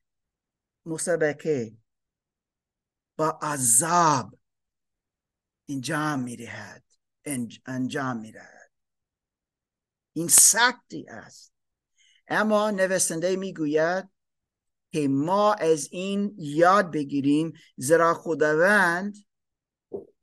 مسابقه 0.86 1.78
با 3.18 3.40
عذاب 3.42 4.40
انجام 5.70 6.20
می‌دهد 6.20 6.84
انجام 7.66 8.18
می‌دهد. 8.18 8.72
این 10.14 10.28
سختی 10.28 11.06
است. 11.08 11.54
اما 12.28 12.72
نویسنده 12.72 13.36
می‌گوید 13.36 14.10
که 14.92 15.08
ما 15.08 15.54
از 15.54 15.88
این 15.92 16.36
یاد 16.38 16.92
بگیریم 16.92 17.54
زیرا 17.78 18.14
خداوند 18.14 19.16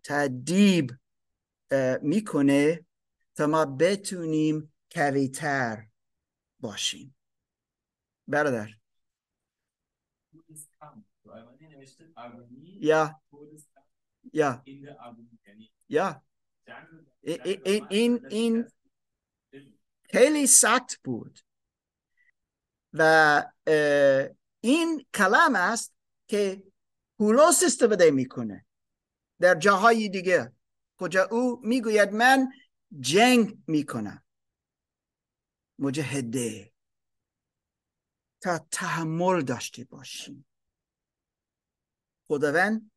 تدیب 0.05 0.93
می‌کنه 2.03 2.87
تا 3.35 3.47
ما 3.47 3.65
بتونیم 3.65 4.75
کویتر 4.91 5.87
باشیم. 6.61 7.17
برادر. 8.29 8.69
یا. 12.81 13.21
یا. 14.33 14.63
یا. 15.89 16.23
این 17.91 18.27
این 18.31 18.65
خیلی 20.11 20.47
سخت 20.47 20.97
بود. 21.05 21.39
و 22.93 23.45
این 24.61 25.07
کلام 25.15 25.55
است 25.57 25.95
که 26.29 26.63
پولوس 27.19 27.65
استفاده 27.65 28.11
می‌کنه. 28.11 28.67
در 29.41 29.55
جاهای 29.55 30.09
دیگه. 30.09 30.53
کجا 30.99 31.29
او 31.31 31.61
می‌گوید 31.63 32.13
من 32.13 32.53
جنگ 33.01 33.59
می‌کنم. 33.67 34.25
مجهده 35.79 36.73
تا 38.41 38.59
تحمل 38.71 39.43
داشته 39.43 39.85
باشیم. 39.85 40.47
خداوند 42.29 42.91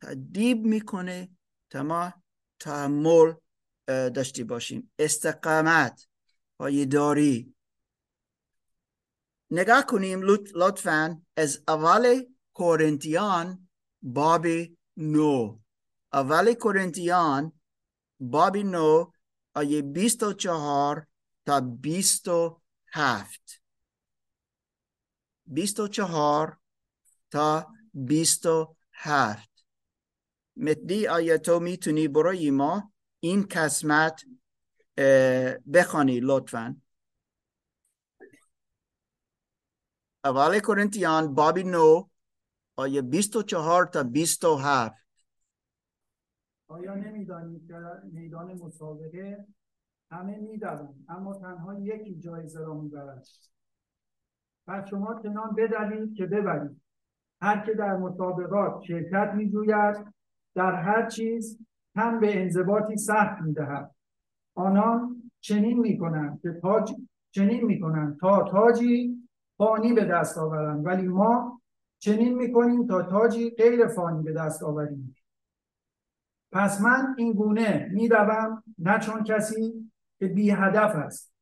تدیب 0.00 0.64
می‌کنه 0.64 1.30
تا 1.70 1.82
ما 1.82 2.12
تحمل 2.58 3.34
داشته 3.86 4.44
باشیم. 4.44 4.92
استقامت 4.98 6.08
داری 6.86 7.54
نگاه 9.50 9.86
کنیم 9.86 10.20
لطفا 10.54 11.22
از 11.36 11.62
اول 11.68 12.24
کورنتیان 12.52 13.68
باب 14.02 14.46
نو. 14.96 15.58
اول 16.12 16.54
کورنتیان 16.54 17.52
باب 18.20 18.56
نو 18.56 19.10
آیه 19.54 19.82
بیست 19.82 20.22
و 20.22 20.32
چهار 20.32 21.06
تا 21.46 21.60
بیست 21.60 22.28
و 25.46 25.50
هفت 25.50 25.54
بیست 25.54 25.80
و 25.80 25.88
چهار 25.88 26.58
تا 27.30 27.66
بیست 27.94 28.46
و 28.46 28.76
هفت. 28.92 29.64
مدی 30.56 31.06
آیا 31.06 31.38
تو 31.38 31.60
می‌تونی 31.60 32.08
برای 32.08 32.50
ما 32.50 32.92
این 33.20 33.46
قسمت 33.50 34.22
بخوانی 35.74 36.20
لطفا؟ 36.20 36.76
اول 40.24 40.60
کرنتیان 40.60 41.34
بابی 41.34 41.64
نو. 41.64 42.08
آیه 42.76 43.02
24 43.02 43.86
تا 43.86 44.02
27 44.02 45.04
آیا 46.68 46.94
نمی‌دانید 46.94 47.68
که 47.68 47.76
میدان 48.12 48.54
مسابقه 48.54 49.46
همه 50.10 50.36
می‌دوند 50.36 51.04
اما 51.08 51.34
تنها 51.34 51.74
یکی 51.74 52.20
جایزه 52.20 52.60
را 52.60 52.74
می‌برد 52.74 53.26
پس 54.66 54.88
شما 54.88 55.20
چنان 55.22 55.54
بدوید 55.54 56.14
که 56.14 56.26
ببرید. 56.26 56.80
هر 57.40 57.66
که 57.66 57.74
در 57.74 57.96
مسابقات 57.96 58.82
شرکت 58.82 59.32
میجوید 59.34 59.96
در 60.54 60.72
هر 60.74 61.08
چیز 61.08 61.58
هم 61.96 62.20
به 62.20 62.42
انضباطی 62.42 62.96
سخت 62.96 63.42
می‌دهد. 63.42 63.94
آنان 64.54 65.22
چنین 65.40 65.78
می‌کنند 65.78 66.40
که 66.40 66.52
تاج 66.52 66.92
چنین 67.30 67.64
می‌کنند 67.64 68.18
تا 68.20 68.42
تاجی 68.42 69.28
فانی 69.56 69.92
به 69.92 70.04
دست 70.04 70.38
آورند. 70.38 70.86
ولی 70.86 71.08
ما 71.08 71.60
چنین 71.98 72.34
می‌کنیم 72.34 72.86
تا 72.86 73.02
تاجی 73.02 73.50
غیر 73.50 73.86
فانی 73.86 74.22
به 74.22 74.32
دست 74.32 74.62
آوریم. 74.62 75.16
پس 76.52 76.80
من 76.80 77.14
این 77.18 77.32
گونه 77.32 77.88
میدوم 77.92 78.62
نه 78.78 78.98
چون 78.98 79.24
کسی 79.24 79.90
که 80.18 80.26
بی 80.26 80.50
هدف 80.50 80.96
است. 80.96 81.33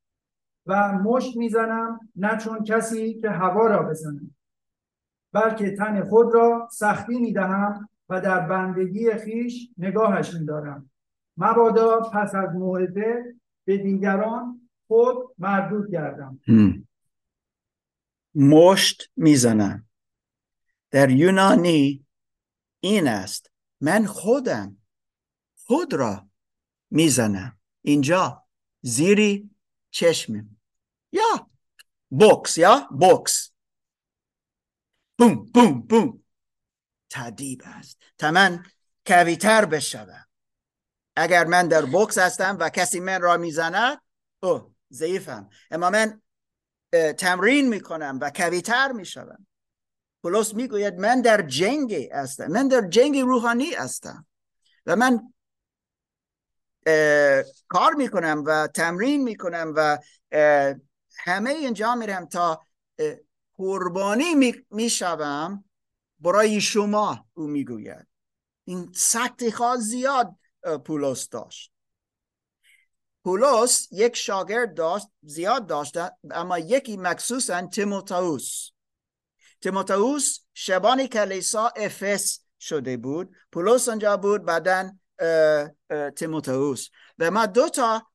و 0.66 0.92
مشت 0.92 1.37
می‌زنم 1.37 2.11
نه 2.16 2.38
چون 2.38 2.64
کسی 2.64 3.14
که 3.14 3.31
هوا 3.31 3.66
را 3.66 3.83
بزنم 3.83 4.35
بلکه 5.33 5.77
تن 5.77 6.05
خود 6.05 6.35
را 6.35 6.68
سختی 6.72 7.18
می‌دهم 7.18 7.88
و 8.09 8.20
در 8.20 8.40
بندگی 8.40 9.14
خیش 9.14 9.68
نگاهش 9.79 10.35
میدارم. 10.35 10.90
مبادا 11.37 12.01
پس 12.01 12.35
از 12.35 12.55
موعظه 12.55 13.35
به 13.64 13.79
دیگران 13.79 14.68
خود 14.87 15.16
مردود 15.38 15.90
گردم. 15.90 16.40
مشت 18.35 19.11
می‌زنم. 19.16 19.87
در 20.90 21.11
یونانی 21.11 22.07
این 22.81 23.09
است 23.09 23.51
من 23.81 24.05
خودم 24.05 24.77
خود 25.55 25.94
را 25.94 26.27
می‌زنم. 26.90 27.59
اینجا 27.83 28.44
زیری 28.81 29.52
چشمم 29.93 30.57
یا 31.13 31.51
بوکس 32.11 32.59
یا 32.59 32.89
بوکس. 32.91 33.53
بوم 35.19 35.45
بوم 35.45 35.83
بوم. 35.83 36.25
تدیب 37.11 37.63
است 37.65 37.99
تا 38.19 38.31
من 38.31 38.67
کویتر 39.07 39.65
بشوم. 39.65 40.27
اگر 41.17 41.45
من 41.45 41.69
در 41.69 41.85
بوکس 41.85 42.19
هستم 42.19 42.57
و 42.61 42.69
کسی 42.69 43.01
من 43.01 43.23
را 43.23 43.37
می‌زند 43.37 44.03
او 44.43 44.75
ضعیفم. 44.93 45.51
اما 45.71 45.91
من 45.91 46.23
تمرین 47.19 47.69
می‌کنم 47.69 48.19
و 48.23 48.31
کویتر 48.31 48.93
می‌شوم. 48.93 49.47
پولس 50.23 50.55
می‌گوید 50.55 50.95
من 50.95 51.21
در 51.21 51.43
جنگ 51.43 51.95
هستم. 52.13 52.47
من 52.47 52.69
در 52.69 52.89
جنگ 52.89 53.19
روحانی 53.19 53.75
هستم. 53.75 54.27
و 54.87 54.97
من 54.97 55.33
کار 57.68 57.95
می‌کنم 57.97 58.42
و 58.47 58.68
تمرین 58.75 59.23
می‌کنم 59.23 59.73
و 59.77 59.99
همه 61.18 61.51
اینجا 61.51 61.95
میرم 61.95 62.27
تا 62.27 62.61
قربانی 63.55 64.64
می‌شوم 64.71 65.64
برای 66.21 66.61
شما 66.61 67.27
او 67.35 67.47
می‌گوید. 67.47 68.07
این 68.64 68.92
سختی 68.95 69.53
خواهد 69.53 69.81
زیاد 69.81 70.37
پولس 70.85 71.29
داشت. 71.29 71.73
پولس 73.25 73.88
یک 73.90 74.16
شاگرد 74.16 74.75
داشت 74.75 75.07
زیاد 75.23 75.66
داشته 75.66 76.11
اما 76.31 76.59
یکی 76.59 76.97
مخصوصا 76.97 77.66
تیموتائوس 77.66 78.71
تیموتائوس 79.61 80.38
شبان 80.55 81.07
کلیسا 81.07 81.68
افس 81.68 82.40
شده 82.61 82.97
بود. 82.97 83.37
پولس 83.53 83.88
آنجا 83.88 84.16
بود 84.16 84.45
بعدا 84.45 84.92
تیموتائوس 86.17 86.89
و 87.19 87.31
ما 87.31 87.47
دو 87.47 87.69
تا 87.69 88.07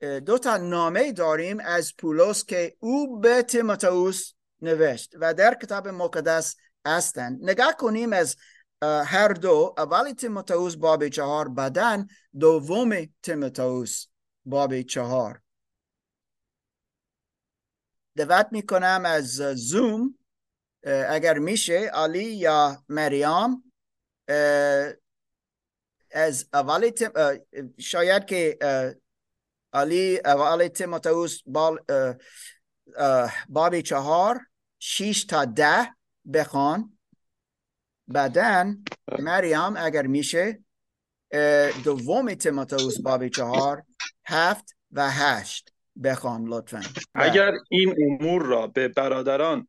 دو 0.00 0.38
تا 0.38 0.56
نامه 0.56 1.12
داریم 1.12 1.60
از 1.60 1.96
پولس 1.96 2.44
که 2.44 2.76
او 2.80 3.20
به 3.20 3.42
تیموتائوس 3.42 4.32
نوشت 4.62 5.14
و 5.20 5.34
در 5.34 5.54
کتاب 5.54 5.88
مقدس 5.88 6.56
هستند 6.86 7.38
نگاه 7.42 7.76
کنیم 7.76 8.12
از 8.12 8.36
هر 8.82 9.28
دو. 9.28 9.74
اول 9.78 10.12
تیموتائوس 10.12 10.76
باب 10.76 11.08
چهار 11.08 11.48
بعدا 11.48 12.06
دوم 12.40 13.06
تیموتائوس 13.22 14.06
باب 14.44 14.82
چهار. 14.82 15.40
دعوت 18.16 18.48
می‌کنم 18.52 19.02
از 19.06 19.26
زوم 19.54 20.18
اگر 21.08 21.38
میشه 21.38 21.78
علی 21.78 22.24
یا 22.24 22.84
مریم 22.88 23.72
از 26.14 26.48
اول 26.52 26.90
شاید 27.78 28.24
که 28.24 28.58
علی 29.72 30.20
اول 30.24 30.68
تیموتائوس 30.68 31.42
باب 33.48 33.80
چهار 33.80 34.40
شیش 34.78 35.24
تا 35.24 35.44
ده 35.44 35.88
بخوان. 36.34 36.98
بعدا 38.08 38.74
مریم 39.18 39.76
اگر 39.76 40.06
میشه 40.06 40.64
دوم 41.84 42.34
تیموتائوس 42.34 43.00
باب 43.00 43.28
چهار 43.28 43.82
هفت 44.26 44.76
و 44.92 45.10
هشت 45.10 45.72
بخوان 46.04 46.44
لطفا. 46.44 46.82
اگر 47.14 47.52
این 47.68 47.94
امور 48.04 48.42
را 48.42 48.66
به 48.66 48.88
برادران 48.88 49.68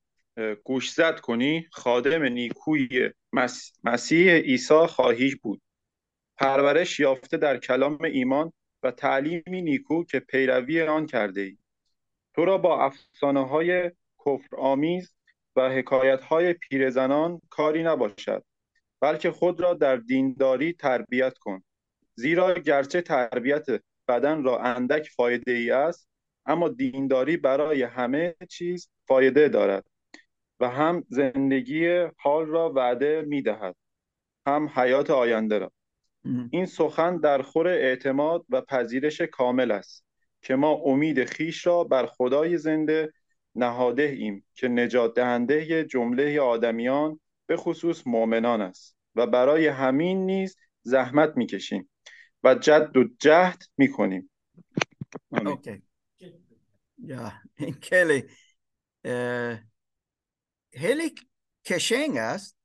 گوشزد 0.63 1.19
کنی 1.19 1.67
خادم 1.71 2.23
نیکوی 2.23 3.09
مسیح 3.83 4.31
عیسی 4.31 4.87
خواهی 4.87 5.35
بود. 5.35 5.61
پرورش 6.37 6.99
یافته 6.99 7.37
در 7.37 7.57
کلام 7.57 8.03
ایمان 8.03 8.53
و 8.83 8.91
تعلیمی 8.91 9.61
نیکو 9.61 10.03
که 10.03 10.19
پیروی 10.19 10.81
آن 10.81 11.05
کرده 11.05 11.41
ای 11.41 11.57
تو 12.35 12.45
را 12.45 12.57
با 12.57 12.85
افسانه 12.85 13.47
های 13.47 13.91
کفر 14.25 14.55
آمیز 14.57 15.15
و 15.55 15.69
حکایت 15.69 16.21
های 16.21 16.53
پیرزنان 16.53 17.41
کاری 17.49 17.83
نباشد 17.83 18.43
بلکه 19.01 19.31
خود 19.31 19.61
را 19.61 19.73
در 19.73 19.95
دینداری 19.95 20.73
تربیت 20.73 21.37
کن. 21.37 21.63
زیرا 22.15 22.53
گرچه 22.53 23.01
تربیت 23.01 23.65
بدن 24.07 24.43
را 24.43 24.59
اندک 24.59 25.09
فایده 25.09 25.51
ای 25.51 25.71
است 25.71 26.09
اما 26.45 26.69
دینداری 26.69 27.37
برای 27.37 27.83
همه 27.83 28.35
چیز 28.49 28.89
فایده 29.07 29.49
دارد 29.49 29.85
و 30.59 30.69
هم 30.69 31.03
زندگی 31.09 32.07
حال 32.17 32.45
را 32.45 32.69
وعده 32.69 33.21
می 33.27 33.41
دهد 33.41 33.75
هم 34.47 34.71
حیات 34.75 35.09
آینده 35.09 35.59
را. 35.59 35.71
این 36.51 36.65
سخن 36.65 37.17
در 37.17 37.41
خور 37.41 37.67
اعتماد 37.67 38.45
و 38.49 38.61
پذیرش 38.61 39.21
کامل 39.21 39.71
است 39.71 40.05
که 40.41 40.55
ما 40.55 40.71
امید 40.71 41.25
خیش 41.25 41.67
را 41.67 41.83
بر 41.83 42.05
خدای 42.05 42.57
زنده 42.57 43.13
نهاده 43.55 44.03
ایم 44.03 44.45
که 44.53 44.67
نجات 44.67 45.15
دهنده 45.15 45.83
جمله 45.83 46.41
آدمیان 46.41 47.19
به 47.45 47.57
خصوص 47.57 48.07
مؤمنان 48.07 48.61
است 48.61 48.97
و 49.15 49.27
برای 49.27 49.67
همین 49.67 50.25
نیز 50.25 50.57
زحمت 50.81 51.37
می‌کشیم 51.37 51.89
و 52.43 52.55
جد 52.55 52.97
و 52.97 53.03
جهد 53.19 53.63
می‌کنیم. 53.77 54.31
اوکی. 55.31 55.81
یا 56.97 57.33
این 57.57 57.77
خیلی 57.81 58.23
خیلی 60.73 61.15
کشنگ 61.65 62.17
است 62.17 62.57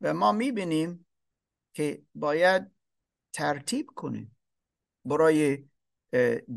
و 0.00 0.14
ما 0.14 0.32
می‌بینیم 0.32 1.06
که 1.72 2.02
باید 2.14 2.70
ترتیب 3.32 3.86
کنیم 3.94 4.36
برای 5.04 5.64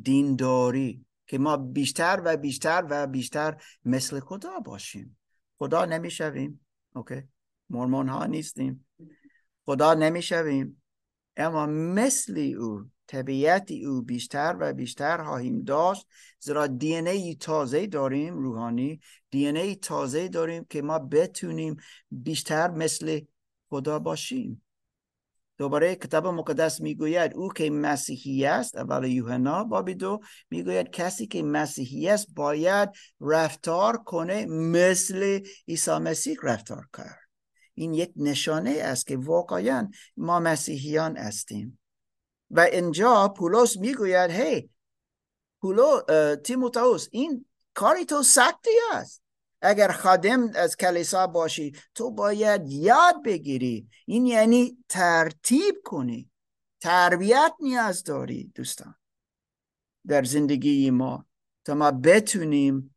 دینداری 0.02 1.06
که 1.28 1.38
ما 1.38 1.58
بیشتر 1.58 2.21
و 2.26 2.38
بیشتر 2.38 2.86
و 2.89 3.08
بیشتر 3.08 3.62
مثل 3.86 4.19
خدا 4.19 4.60
باشیم. 4.60 5.17
خدا 5.58 5.86
نمی‌شویم 5.86 6.65
اوکی؟ 6.95 7.21
مرمون 7.69 8.10
ها 8.10 8.26
نیستیم. 8.26 8.88
خدا 9.65 9.93
نمی‌شویم 9.93 10.82
اما 11.38 11.65
مثل 11.65 12.56
او 12.60 12.89
طبیعت 13.08 13.71
او 13.71 14.02
بیشتر 14.02 14.56
و 14.60 14.73
بیشتر 14.73 15.23
خواهیم 15.23 15.63
داشت 15.63 16.08
زیرا 16.39 16.67
دی 16.67 16.95
ای 16.95 17.36
تازه 17.36 17.88
داریم 17.88 18.38
روحانی. 18.38 18.99
دی 19.30 19.47
ای 19.47 19.76
تازه 19.76 20.28
داریم 20.28 20.65
که 20.69 20.82
ما 20.82 20.99
بتونیم 20.99 21.76
بیشتر 22.12 22.71
مثل 22.71 23.21
خدا 23.69 23.99
باشیم. 23.99 24.62
دوباره 25.57 25.95
کتاب 25.95 26.27
مقدس 26.27 26.81
می‌گوید 26.81 27.33
او 27.33 27.53
که 27.53 27.69
مسیحی 27.69 28.45
است 28.45 28.77
اول 28.77 29.05
یوحنا 29.05 29.63
بابی 29.63 29.95
دو 29.95 30.19
می‌گوید 30.49 30.89
کسی 30.89 31.27
که 31.27 31.43
مسیحی 31.43 32.09
است 32.09 32.27
باید 32.35 32.89
رفتار 33.21 33.97
کنه 33.97 34.45
مثل 34.45 35.39
عیسی 35.67 35.91
مسیح 35.91 36.37
رفتار 36.43 36.87
کرد. 36.97 37.19
این 37.73 37.93
یک 37.93 38.11
نشانه 38.15 38.71
است 38.71 39.07
که 39.07 39.17
واقعا 39.17 39.89
ما 40.17 40.39
مسیحیان 40.39 41.17
هستیم. 41.17 41.79
و 42.51 42.59
اینجا 42.59 43.27
پولس 43.37 43.77
می‌گوید 43.77 44.31
هی 44.31 44.69
پولو 45.61 46.01
تیموتائوس 46.35 47.07
این 47.11 47.45
کاری 47.73 48.05
تو 48.05 48.23
سختی 48.23 48.69
است. 48.93 49.22
اگر 49.63 49.91
خادم 49.91 50.52
از 50.56 50.78
کلیسا 50.78 51.28
باشی 51.28 51.76
تو 51.95 52.12
باید 52.12 52.69
یاد 52.69 53.23
بگیری. 53.26 53.88
این 54.06 54.26
یعنی 54.26 54.78
ترتیب 54.89 55.76
کنی. 55.84 56.30
تربیت 56.82 57.54
نیاز 57.60 58.04
داری 58.04 58.52
دوستان. 58.56 58.95
در 60.08 60.23
زندگی 60.23 60.89
ما 60.91 61.26
تا 61.65 61.73
ما 61.73 61.91
بتونیم 61.91 62.95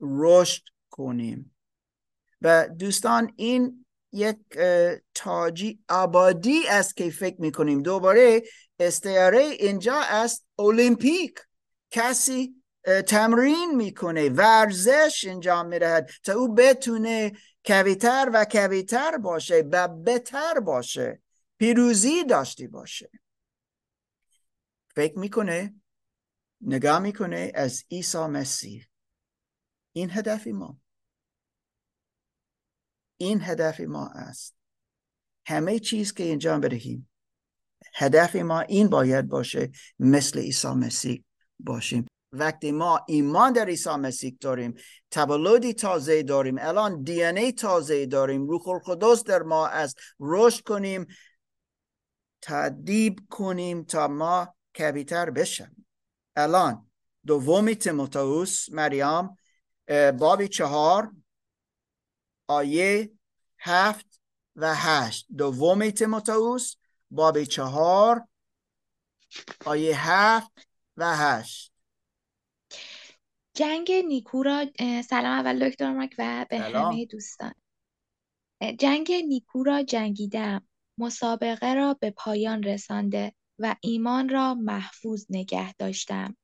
رشد 0.00 0.62
کنیم. 0.90 1.56
و 2.42 2.68
دوستان 2.68 3.32
این 3.36 3.86
یک 4.12 4.38
تاجی 5.14 5.84
آبادی 5.88 6.68
است 6.68 6.96
که 6.96 7.10
فکر 7.10 7.40
می‌کنیم. 7.40 7.82
دوباره 7.82 8.42
استعاره 8.80 9.40
اینجا 9.40 10.00
است 10.00 10.46
المپیک 10.58 11.38
کسی 11.90 12.57
تمرین 13.06 13.76
می‌کنه 13.76 14.28
ورزش 14.28 15.24
انجام 15.28 15.66
می‌دهد 15.66 16.10
تا 16.24 16.32
او 16.32 16.54
بتونه 16.54 17.32
کویتر 17.64 18.30
و 18.34 18.46
کویتر 18.50 19.16
باشه 19.16 19.64
و 19.72 19.88
بهتر 19.88 20.60
باشه 20.60 21.22
پیروزی 21.58 22.24
داشتی 22.24 22.66
باشه. 22.66 23.10
فکر 24.94 25.18
می‌کنه 25.18 25.74
نگاه 26.60 26.98
می‌کنه 26.98 27.52
از 27.54 27.84
عیسی 27.90 28.18
مسیح. 28.18 28.86
این 29.92 30.10
هدف 30.10 30.46
ما. 30.46 30.78
این 33.16 33.40
هدف 33.42 33.80
ما 33.80 34.08
است. 34.08 34.54
همه 35.46 35.78
چیز 35.78 36.14
که 36.14 36.30
انجام 36.30 36.60
بدهیم 36.60 37.10
هدف 37.94 38.36
ما 38.36 38.60
این 38.60 38.88
باید 38.88 39.28
باشه 39.28 39.70
مثل 39.98 40.38
عیسی 40.38 40.68
مسیح 40.68 41.24
باشیم. 41.58 42.07
وقتی 42.32 42.72
ما 42.72 43.00
ایمان 43.08 43.52
در 43.52 43.66
عیسی 43.66 43.90
مسیح 43.90 44.36
داریم 44.40 44.74
تولدی 45.10 45.72
تازه 45.72 46.22
داریم 46.22 46.56
الان 46.58 47.02
دی 47.02 47.24
ای 47.24 47.52
تازه 47.52 48.06
داریم 48.06 48.46
روح 48.46 48.68
القدس 48.68 49.24
در 49.24 49.42
ما 49.42 49.66
است 49.66 49.96
رشد 50.20 50.64
کنیم 50.64 51.06
تدیب 52.42 53.20
کنیم 53.30 53.84
تا 53.84 54.08
ما 54.08 54.54
کبیتر 54.78 55.30
بشم 55.30 55.76
الان 56.36 56.90
دومی 57.26 57.74
تیموتائوس 57.74 58.72
مریم 58.72 59.36
بابی 60.18 60.48
چهار 60.48 61.12
آیه 62.46 63.10
هفت 63.58 64.20
و 64.56 64.74
هشت. 64.74 65.26
دومی 65.36 65.92
تیموتائوس 65.92 66.74
بابی 67.10 67.46
چهار 67.46 68.28
آیه 69.66 70.10
هفت 70.10 70.68
و 70.96 71.16
هشت. 71.16 71.72
جنگ 73.58 73.92
نیکو 73.92 74.42
را 74.42 74.66
سلام 75.08 75.24
اول 75.24 75.68
دکتر 75.68 75.92
مک 75.92 76.14
و 76.18 76.46
به 76.50 76.58
همه 76.58 77.06
دوستان. 77.06 77.54
جنگ 78.78 79.12
نیکو 79.12 79.64
را 79.64 79.82
جنگیدم 79.82 80.68
مسابقه 80.98 81.74
را 81.74 81.94
به 81.94 82.10
پایان 82.10 82.62
رسانده 82.62 83.32
و 83.58 83.76
ایمان 83.80 84.28
را 84.28 84.54
محفوظ 84.54 85.26
نگه 85.30 85.72
داشتم. 85.72 86.36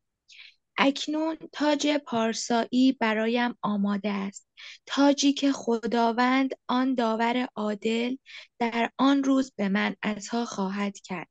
اکنون 0.79 1.37
تاج 1.53 1.97
پارسایی 2.07 2.93
برایم 3.01 3.55
آماده 3.63 4.11
است. 4.11 4.49
تاجی 4.87 5.33
که 5.33 5.53
خداوند 5.53 6.55
آن 6.69 6.95
داور 6.95 7.49
عادل 7.55 8.17
در 8.59 8.91
آن 8.99 9.25
روز 9.25 9.53
به 9.57 9.69
من 9.69 9.97
عطا 10.03 10.45
خواهد 10.45 10.99
کرد. 10.99 11.29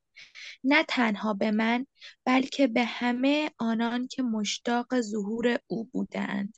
نه 0.64 0.84
تنها 0.84 1.34
به 1.34 1.52
من 1.52 1.88
بلکه 2.26 2.68
به 2.68 2.84
همه 2.86 3.52
آنان 3.58 4.08
که 4.08 4.24
مشتاق 4.24 5.02
ظهور 5.02 5.60
او 5.68 5.84
بودند. 5.86 6.58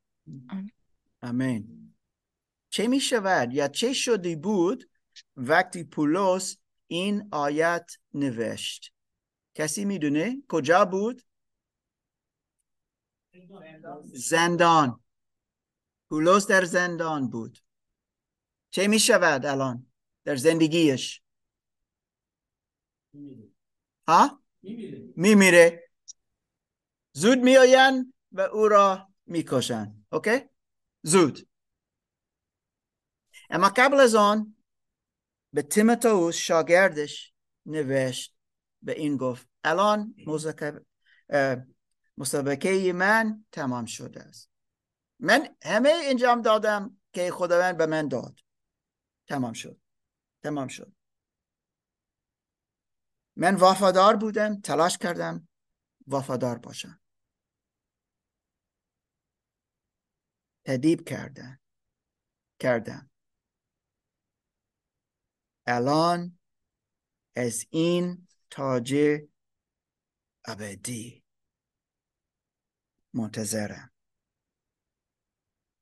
آمین. 1.21 1.93
چه 2.69 2.87
می 2.87 2.99
شود 2.99 3.53
یا 3.53 3.67
چه 3.67 3.93
شدی 3.93 4.35
بود 4.35 4.89
وقتی 5.35 5.83
پولس 5.83 6.57
این 6.87 7.27
آیت 7.31 7.91
نوشت؟ 8.13 8.93
کسی 9.55 9.85
می‌دونه؟ 9.85 10.37
کجا 10.47 10.85
بود؟ 10.85 11.21
زندان. 14.03 15.03
پولس 16.09 16.47
در 16.47 16.65
زندان 16.65 17.29
بود. 17.29 17.59
چه 18.69 18.87
می 18.87 18.99
شود 18.99 19.45
الان 19.45 19.87
در 20.23 20.35
زندگیش؟ 20.35 21.21
ها؟ 24.07 24.43
میمیره. 25.15 25.89
زود 27.13 27.37
میآین 27.37 28.13
و 28.31 28.41
او 28.41 28.67
را 28.67 29.09
می‌کشن 29.25 30.05
اوکی؟ 30.11 30.39
زود. 31.01 31.47
اما 33.49 33.71
قبل 33.75 33.99
از 33.99 34.15
آن 34.15 34.55
به 35.53 35.61
تیمتوس 35.61 36.35
شاگردش 36.35 37.33
نوشت 37.65 38.35
به 38.81 38.99
این 38.99 39.17
گفت 39.17 39.47
الان 39.63 40.15
مسابقه 42.17 42.93
من 42.93 43.45
تمام 43.51 43.85
شده 43.85 44.21
است. 44.21 44.49
من 45.19 45.55
همه 45.63 45.93
انجام 46.03 46.41
دادم 46.41 46.97
که 47.13 47.31
خداوند 47.31 47.77
به 47.77 47.85
من 47.85 48.07
داد. 48.07 48.39
تمام 49.27 49.53
شد. 49.53 49.79
تمام 50.43 50.67
شد. 50.67 50.93
من 53.35 53.55
وفادار 53.55 54.15
بودم 54.15 54.61
تلاش 54.61 54.97
کردم 54.97 55.47
وفادار 56.07 56.57
باشم. 56.57 57.01
تدیب 60.65 61.07
کردم. 61.07 61.59
کردم. 62.59 63.11
الان 65.67 66.39
از 67.35 67.65
این 67.69 68.27
تاج 68.49 68.95
ابدی 70.45 71.23
منتظرم. 73.13 73.91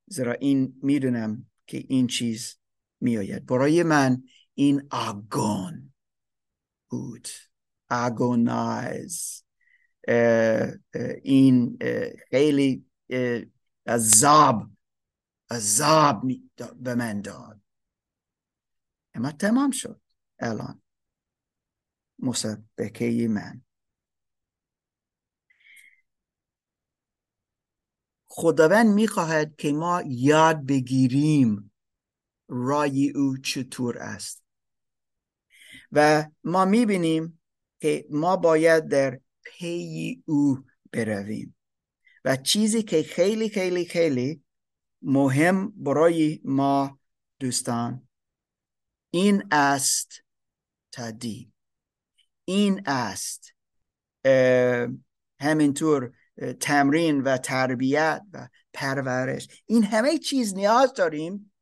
زیرا 0.06 0.34
این 0.34 0.80
می‌دونم 0.84 1.52
که 1.68 1.78
این 1.78 2.08
چیز 2.08 2.60
میآید. 3.02 3.46
برای 3.46 3.84
من 3.84 4.24
این 4.54 4.88
آگون. 4.92 5.93
بود 6.94 7.28
اگونایز 7.90 9.44
این 11.24 11.78
خیلی 12.30 12.86
عذاب 13.88 14.70
عذاب 15.52 16.22
به 16.76 16.96
من 16.96 17.22
داد. 17.22 17.62
اما 19.14 19.32
تمام 19.32 19.72
شد. 19.72 20.02
الان 20.40 20.82
مسبکه 22.20 23.28
من. 23.28 23.62
خداوند 28.26 28.94
می‌خواهد 28.94 29.56
که 29.56 29.72
ما 29.72 30.04
یاد 30.06 30.66
بگیریم 30.66 31.72
رای 32.48 33.12
او 33.16 33.38
چطور 33.38 33.98
است. 33.98 34.43
و 35.96 36.26
ما 36.44 36.66
می‌بینیم 36.66 37.42
که 37.82 38.06
ما 38.10 38.36
باید 38.36 38.88
در 38.88 39.20
پی 39.44 40.24
او 40.26 40.60
برویم. 40.92 41.56
و 42.26 42.36
چیزی 42.36 42.84
که 42.84 43.04
خیلی 43.04 43.50
خیلی 43.50 43.86
خیلی 43.86 44.44
مهم 45.02 45.74
برای 45.84 46.42
ما 46.44 47.00
دوستان 47.40 48.08
این 49.10 49.44
است 49.52 50.22
تدی 50.92 51.52
این 52.46 52.82
است 52.86 53.54
همینطور 55.40 56.14
تمرین 56.60 57.22
و 57.22 57.38
تربیت 57.38 58.22
و 58.34 58.48
پرورش. 58.74 59.48
این 59.66 59.84
همه 59.84 60.18
چیز 60.18 60.54
نیاز 60.54 60.94
داریم 60.94 61.54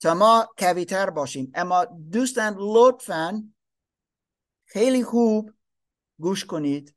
تا 0.00 0.14
ما 0.14 0.54
کویتر 0.58 1.10
باشیم. 1.10 1.50
اما 1.54 1.84
دوستان 1.84 2.56
لطفا 2.58 3.53
خیلی 4.74 5.04
خوب. 5.04 5.50
گوش 6.18 6.44
کنید 6.44 6.96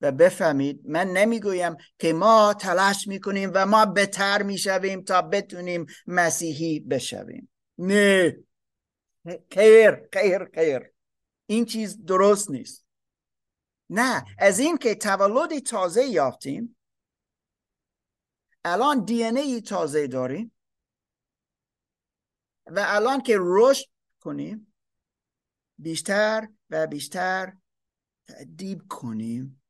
و 0.00 0.12
بفهمید. 0.12 0.80
من 0.84 1.06
نمی‌گویم 1.06 1.76
که 1.98 2.12
ما 2.12 2.54
تلاش 2.54 3.08
می‌کنیم 3.08 3.50
و 3.54 3.66
ما 3.66 3.86
بهتر 3.86 4.42
می‌شویم 4.42 5.02
تا 5.02 5.22
بتونیم 5.22 5.86
مسیحی 6.06 6.80
بشویم. 6.80 7.50
نه. 7.78 8.36
خیر 9.52 10.08
خیر 10.12 10.44
خیر. 10.54 10.92
این 11.46 11.64
چیز 11.64 12.04
درست 12.04 12.50
نیست. 12.50 12.86
نه 13.90 14.24
از 14.38 14.58
این 14.58 14.78
که 14.78 14.94
تولد 14.94 15.58
تازه 15.58 16.04
یافتیم. 16.04 16.76
الان 18.64 19.04
دی 19.04 19.24
ای 19.24 19.60
تازه 19.60 20.06
داریم. 20.06 20.54
و 22.66 22.84
الان 22.86 23.20
که 23.20 23.36
رشد 23.40 23.86
کنیم 24.20 24.67
بیشتر 25.78 26.48
و 26.70 26.86
بیشتر 26.86 27.52
تدیب 28.28 28.82
کنیم 28.88 29.62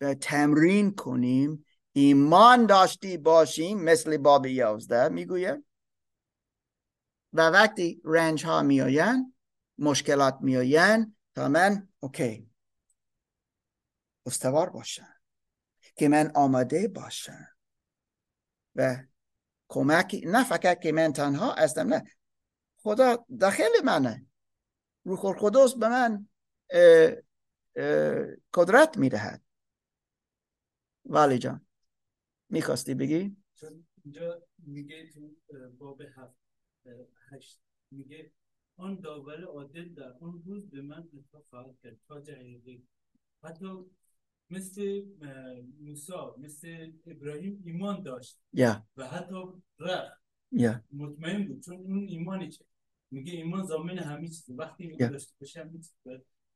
و 0.00 0.14
تمرین 0.14 0.94
کنیم. 0.94 1.64
ایمان 1.92 2.66
داشتی 2.66 3.16
باشیم 3.16 3.80
مثل 3.80 4.16
باب 4.16 4.46
یازده 4.46 5.08
می‌گوید. 5.08 5.64
و 7.32 7.40
وقتی 7.40 8.02
رنج 8.04 8.46
ها 8.46 8.62
میآیند 8.62 9.34
مشکلات 9.78 10.38
میآیند 10.40 11.16
تا 11.34 11.48
من 11.48 11.88
اوکی 12.00 12.50
استوار 14.26 14.70
باشم 14.70 15.14
که 15.96 16.08
من 16.08 16.32
آماده 16.34 16.88
باشم 16.88 17.48
و 18.74 18.96
کمکی 19.68 20.20
نه 20.26 20.44
فقط 20.44 20.80
که 20.80 20.92
من 20.92 21.12
تنها 21.12 21.52
هستم 21.52 21.94
نه. 21.94 22.04
خدا 22.76 23.26
داخل 23.40 23.70
منه. 23.84 24.26
روح 25.04 25.24
القدس 25.24 25.74
به 25.74 25.88
من 25.88 26.26
اه 26.70 27.12
اه 27.76 28.26
قدرت 28.54 28.98
می‌دهد 28.98 29.42
ولی 31.04 31.38
جان 31.38 31.66
می‌خواستی 32.48 32.94
بگی؟ 32.94 33.36
اینجا 34.04 34.42
میگه 34.58 35.10
تو 35.10 35.36
باب 35.78 36.00
هفت 36.00 36.36
هشت 37.30 37.60
میگه 37.90 38.32
آن 38.76 39.00
داور 39.00 39.44
عادل 39.44 39.94
در 39.94 40.12
آن 40.20 40.42
روز 40.46 40.70
به 40.70 40.82
من 40.82 41.08
اتفاق 41.14 41.44
خواهد 41.50 41.78
کرد 41.82 41.96
تا 42.08 42.20
جهیدی 42.20 42.86
حتی 43.42 43.66
مثل 44.50 45.02
موسی 45.80 46.12
مثل 46.38 46.92
ابراهیم 47.06 47.62
ایمان 47.64 48.02
داشت 48.02 48.38
yeah. 48.56 48.76
و 48.96 49.06
حتی 49.08 49.34
رفت 49.78 50.20
yeah. 50.54 50.76
مطمئن 50.92 51.46
بود 51.46 51.60
چون 51.60 51.76
اون 51.76 52.08
ایمانی 52.08 52.48
چه 52.48 52.64
میگه 53.12 53.32
ایمان 53.32 53.64
زامن 53.64 53.98
همه 53.98 54.28
چیز 54.28 54.50
وقتی 54.50 54.92
yeah. 54.92 55.10
داشته 55.10 55.32
باشه 55.40 55.60
همه 55.60 55.72
چیز 55.72 55.92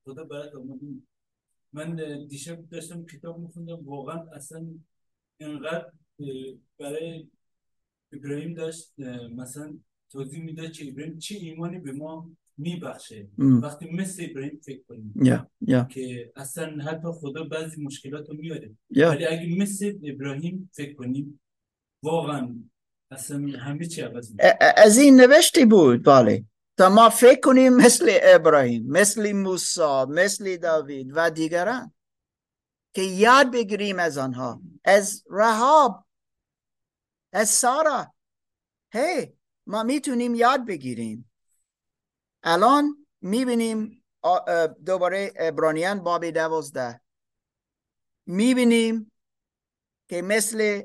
خدا 0.05 0.25
برات 0.25 0.55
آمدیم 0.55 1.09
من 1.73 2.27
دیشب 2.27 2.69
داشتم 2.69 3.07
کتاب 3.07 3.39
میخوندم 3.39 3.85
واقعا 3.85 4.31
اصلا 4.33 4.67
اینقدر 5.37 5.93
برای 6.79 7.29
ابراهیم 8.13 8.55
داشت 8.55 8.99
مثلا 9.37 9.79
توضیح 10.11 10.43
می‌داد 10.43 10.73
که 10.73 10.89
ابراهیم 10.89 11.19
چه 11.19 11.35
ایمانی 11.35 11.79
به 11.79 11.93
ما 11.93 12.31
میبخشه 12.59 13.29
وقتی 13.39 13.91
مثل 13.91 14.27
ابراهیم 14.31 14.61
فکر 14.65 14.83
کنیم 14.89 15.15
yeah, 15.19 15.71
yeah. 15.71 15.89
که 15.89 16.33
اصلا 16.37 16.85
حتی 16.85 17.09
خدا 17.13 17.45
بعضی 17.45 17.83
مشکلات 17.83 18.29
رو 18.31 18.37
میاره 18.37 18.77
yeah. 18.95 18.99
ولی 18.99 19.27
اگه 19.27 19.57
مثل 19.57 19.99
ابراهیم 20.03 20.71
فکر 20.73 20.95
کنیم 20.95 21.41
واقعا 22.03 22.55
از 24.77 24.99
این 24.99 25.21
نوشته 25.21 25.67
بود 25.67 26.05
بله 26.05 26.45
تا 26.77 26.89
ما 26.89 27.09
فکر 27.11 27.41
کنیم 27.41 27.77
مثل 27.77 28.19
ابراهیم 28.23 28.87
مثل 28.87 29.33
موسی 29.33 30.05
مثل 30.09 30.57
داوید 30.57 31.13
و 31.15 31.31
دیگران 31.31 31.93
که 32.95 33.03
یاد 33.03 33.53
بگیریم 33.53 33.99
از 33.99 34.19
آنها 34.19 34.61
از 34.85 35.25
رهاب 35.31 36.07
از 37.33 37.49
سارا. 37.49 38.15
هی 38.93 39.33
ما 39.67 39.83
می‌تونیم 39.83 40.35
یاد 40.35 40.67
بگیریم. 40.67 41.31
الان 42.43 43.07
می‌بینیم 43.21 44.05
دوباره 44.87 45.33
ابرانیان 45.37 46.01
باب 46.01 46.31
دوازده. 46.31 47.01
می‌بینیم 48.27 49.13
که 50.09 50.23
مثل 50.23 50.83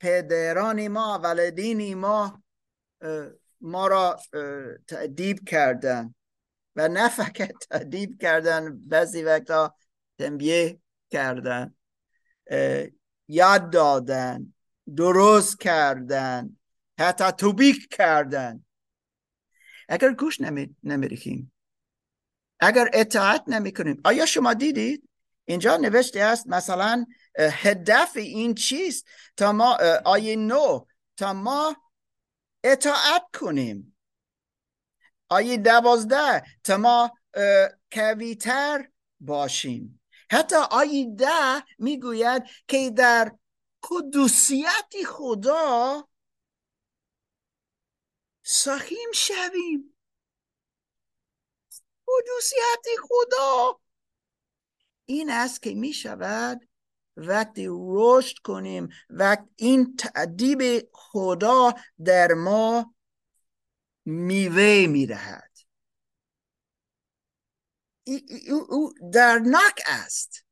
پدران 0.00 0.88
ما 0.88 1.18
ولدین 1.18 1.94
ما 1.94 2.42
ما 3.60 3.86
را 3.86 4.20
تأدیب 4.86 5.48
کردن 5.48 6.14
و 6.76 6.88
نه 6.88 7.08
فقط 7.08 7.52
تأدیب 7.70 8.20
کردن 8.20 8.80
بعضی 8.88 9.22
وقتا 9.22 9.74
تنبیه 10.18 10.80
کردن 11.10 11.74
یاد 13.28 13.70
دادن 13.70 14.54
درست 14.96 15.60
کردن 15.60 16.56
حتی 16.98 17.30
توبیک 17.32 17.88
کردن 17.90 18.64
اگر 19.90 20.12
گوش 20.12 20.40
نمی 20.40 20.76
نمیریخیم. 20.82 21.52
اگر 22.60 22.90
اطاعت 22.92 23.44
نمی 23.46 23.72
کنیم. 23.72 24.00
آیا 24.04 24.26
شما 24.26 24.54
دیدید؟ 24.54 25.08
اینجا 25.44 25.76
نوشته 25.76 26.20
است 26.20 26.46
مثلا 26.46 27.06
هدف 27.40 28.16
این 28.16 28.54
چیست؟ 28.54 29.06
تا 29.36 29.52
ما 29.52 29.78
آیه 30.04 30.36
نو 30.36 30.84
تا 31.16 31.32
ما 31.32 31.76
اطاعت 32.64 33.22
کنیم. 33.40 33.96
آیه 35.28 35.56
دوازده 35.56 36.42
تا 36.64 36.76
ما 36.76 37.12
کویتر 37.92 38.88
باشیم. 39.20 40.02
حتی 40.30 40.56
آیه 40.56 41.14
ده 41.18 41.64
می‌گوید 41.78 42.42
که 42.68 42.90
در 42.90 43.38
قدوسیت 43.90 44.94
خدا 45.06 46.08
سخیم 48.42 49.12
شویم. 49.14 49.96
قدوسیت 52.08 52.86
خدا. 53.02 53.80
این 55.06 55.30
است 55.30 55.62
که 55.62 55.74
می 55.74 55.92
شود 55.92 56.68
وقتی 57.16 57.66
رشد 57.70 58.38
کنیم 58.38 58.88
وقت 59.10 59.44
این 59.56 59.96
تعدیب 59.96 60.88
خدا 60.92 61.74
در 62.04 62.32
ما 62.32 62.94
میوه 64.04 64.86
می‌دهد. 64.88 65.50
او 68.68 68.92
درناک 69.12 69.82
است. 69.86 70.44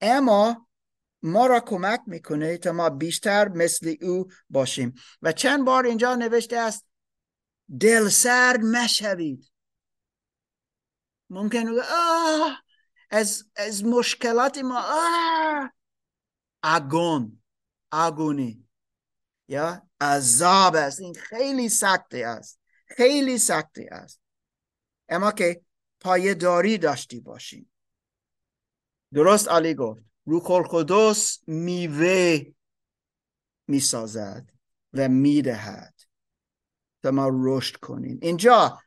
اما 0.00 0.68
ما 1.22 1.46
را 1.46 1.60
کمک 1.60 2.00
می‌کنه 2.06 2.58
تا 2.58 2.72
ما 2.72 2.90
بیشتر 2.90 3.48
مثل 3.48 3.96
او 4.02 4.28
باشیم. 4.50 4.94
و 5.22 5.32
چند 5.32 5.64
بار 5.64 5.86
اینجا 5.86 6.14
نوشته 6.14 6.56
است 6.56 6.86
دل 7.80 8.08
سرد 8.08 8.60
مشوید. 8.60 9.50
ممکن 11.30 11.68
آه! 11.90 12.62
از, 13.10 13.50
از 13.56 13.84
مشکلات 13.84 14.58
ما. 14.58 14.82
آه! 14.84 15.72
اگون 16.62 17.42
اگونی 17.92 18.68
یا؟ 19.48 19.82
عذاب 20.00 20.76
است. 20.76 21.00
این 21.00 21.14
خیلی 21.14 21.68
سختی 21.68 22.22
است. 22.22 22.60
خیلی 22.86 23.38
سختی 23.38 23.86
است. 23.88 24.20
اما 25.08 25.32
که 25.32 25.62
پایه 26.00 26.34
داری 26.34 26.78
داشتی 26.78 27.20
باشیم. 27.20 27.72
درست 29.14 29.48
علی 29.48 29.74
گفت. 29.74 30.02
روح 30.24 30.50
القدس 30.50 31.38
میوه 31.46 32.40
می‌سازد 33.66 34.50
و 34.92 35.08
می‌دهد. 35.08 35.94
تا 37.02 37.10
ما 37.10 37.30
رشد 37.32 37.76
کنیم 37.76 38.18
اینجا 38.22 38.82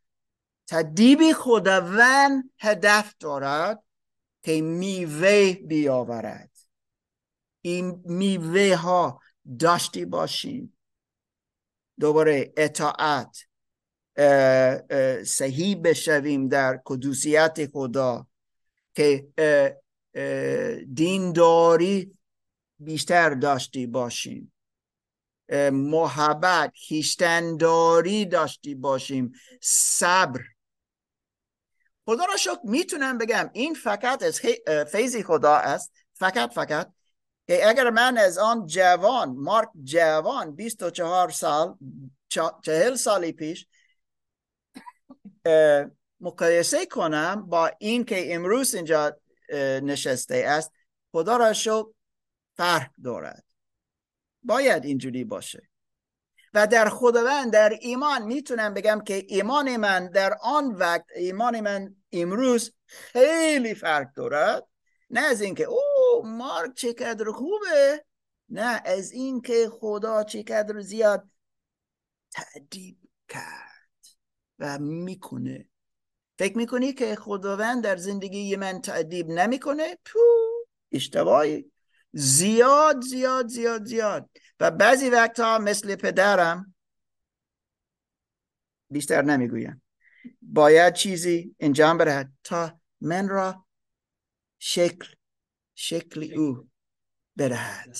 تدیب 0.68 1.20
خداوند 1.36 2.50
هدف 2.60 3.16
دارد. 3.20 3.84
که 4.44 4.62
میوه 4.62 5.54
بیاورد. 5.54 6.52
این 7.62 8.02
میوه 8.06 8.76
ها 8.76 9.22
داشتی 9.60 10.06
باشیم 10.06 10.78
دوباره 12.00 12.54
اطاعت 12.58 13.38
صحیح 15.26 15.82
بشویم 15.84 16.48
در 16.48 16.82
قدوسیت 16.86 17.70
خدا 17.74 18.28
که 18.96 19.28
دینداری 20.94 22.18
بیشتر 22.80 23.30
داشتی 23.30 23.88
باشیم. 23.88 24.54
محبت 25.72 26.74
خیشتنداری 26.88 28.26
داشتی 28.26 28.76
باشیم. 28.76 29.32
صبر 29.62 30.42
خدا 32.06 32.26
را 32.26 32.38
شکر 32.38 32.60
می‌تونم 32.64 33.18
بگم 33.18 33.50
این 33.54 33.74
فقط 33.74 34.24
از 34.24 34.42
فیضی 34.92 35.24
خدا 35.24 35.56
است. 35.56 35.92
فقط 36.14 36.54
فقط. 36.54 36.92
که 37.48 37.70
اگر 37.70 37.90
من 37.90 38.18
از 38.18 38.38
آن 38.38 38.66
جوان 38.66 39.30
مارک 39.30 39.70
جوان 39.84 40.56
24 40.56 41.30
سال 41.30 41.78
چهل 42.64 42.96
سالی 42.96 43.32
پیش 43.32 43.68
مقایسه 46.20 46.86
کنم 46.86 47.46
با 47.50 47.72
این 47.80 48.06
که 48.06 48.36
امروز 48.36 48.76
اینجا 48.76 49.18
نشسته 49.84 50.36
است 50.36 50.72
خدا 51.12 51.38
را 51.38 51.54
شکر 51.54 51.86
فرق 52.58 52.90
دارد. 53.04 53.44
باید 54.44 54.86
اینجوری 54.86 55.24
باشه. 55.24 55.70
و 56.54 56.68
در 56.68 56.90
خداوند 56.90 57.54
در 57.54 57.78
ایمان 57.82 58.22
می‌تونم 58.24 58.74
بگم 58.74 59.02
که 59.06 59.26
ایمان 59.28 59.78
من 59.78 60.08
در 60.08 60.38
آن 60.42 60.72
وقت 60.72 61.06
ایمان 61.16 61.62
من 61.62 61.96
امروز 62.12 62.74
خیلی 62.86 63.74
فرق 63.74 64.14
دارد. 64.14 64.68
نه 65.10 65.22
از 65.22 65.42
اینکه 65.42 65.64
او 65.64 65.82
مارک 66.26 66.76
چقدر 66.76 67.32
خوبه. 67.32 68.06
نه 68.50 68.82
از 68.86 69.12
اینکه 69.12 69.70
خدا 69.72 70.24
چقدر 70.24 70.82
زیاد 70.82 71.30
تعدیب 72.32 72.98
کرد 73.30 74.06
و 74.60 74.80
می‌کنه. 74.80 75.70
فکر 76.40 76.58
می‌کنی 76.58 76.94
که 76.94 77.16
خداوند 77.16 77.84
در 77.84 77.98
زندگی 77.98 78.56
من 78.56 78.82
تعدیب 78.82 79.30
نمی‌کنه؟ 79.30 79.98
پو 80.06 80.20
اشتباهی. 80.92 81.72
زیاد 82.14 83.02
زیاد 83.02 83.48
زیاد 83.48 83.86
زیاد. 83.86 84.30
و 84.62 84.72
بعضی 84.72 85.10
وقتها 85.10 85.60
مثل 85.60 85.96
پدرم 85.96 86.76
بیشتر 88.90 89.22
نمی‌گویم. 89.22 89.82
باید 90.42 90.94
چیزی 90.94 91.56
انجام 91.60 91.98
برد 91.98 92.34
تا 92.44 92.80
من 93.02 93.30
را 93.30 93.66
شکل 94.60 95.08
شکل 95.76 96.40
او 96.40 96.70
بدهد. 97.38 97.98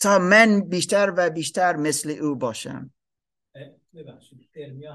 تا 0.00 0.18
من 0.18 0.60
بیشتر 0.60 1.14
و 1.16 1.30
بیشتر 1.30 1.76
مثل 1.76 2.10
او 2.10 2.34
باشم. 2.34 2.94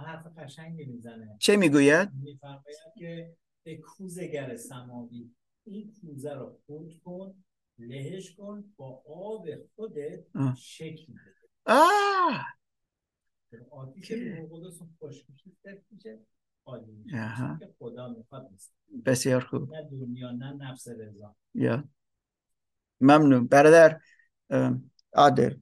حرف 0.05 0.25
قشنگی 0.37 0.85
می‌زنه. 0.85 1.37
چه 1.39 1.57
می‌گوید؟ 1.57 2.09
میفرماید 2.13 2.77
که 2.99 3.35
به 3.63 3.77
کوزگر 3.77 4.57
سماوی 4.57 5.31
این 5.63 5.93
کوزه 6.01 6.33
رو 6.33 6.59
خود 6.65 7.01
کن 7.05 7.43
لهش 7.87 8.35
کن 8.35 8.73
با 8.77 9.03
آب 9.07 9.47
خودت 9.75 10.25
شکل 10.57 11.13
بده 11.13 11.47
آه 11.65 12.45
آبی 13.71 14.01
که 14.01 14.15
به 14.15 14.47
قدس 14.51 14.81
خوش 14.99 15.25
میشه 15.29 16.19
عالی 16.65 16.91
میشه. 16.91 17.57
که 17.59 17.73
خدا 17.79 18.07
می‌خواد 18.07 18.49
بسیار 19.05 19.41
خوب. 19.41 19.73
نه 19.75 19.89
دنیا 19.91 20.31
نه 20.31 20.53
نفس 20.53 20.87
رضا. 20.87 21.35
یا. 21.53 21.83
ممنون. 23.01 23.47
برادر 23.47 23.99
عادل. 25.13 25.55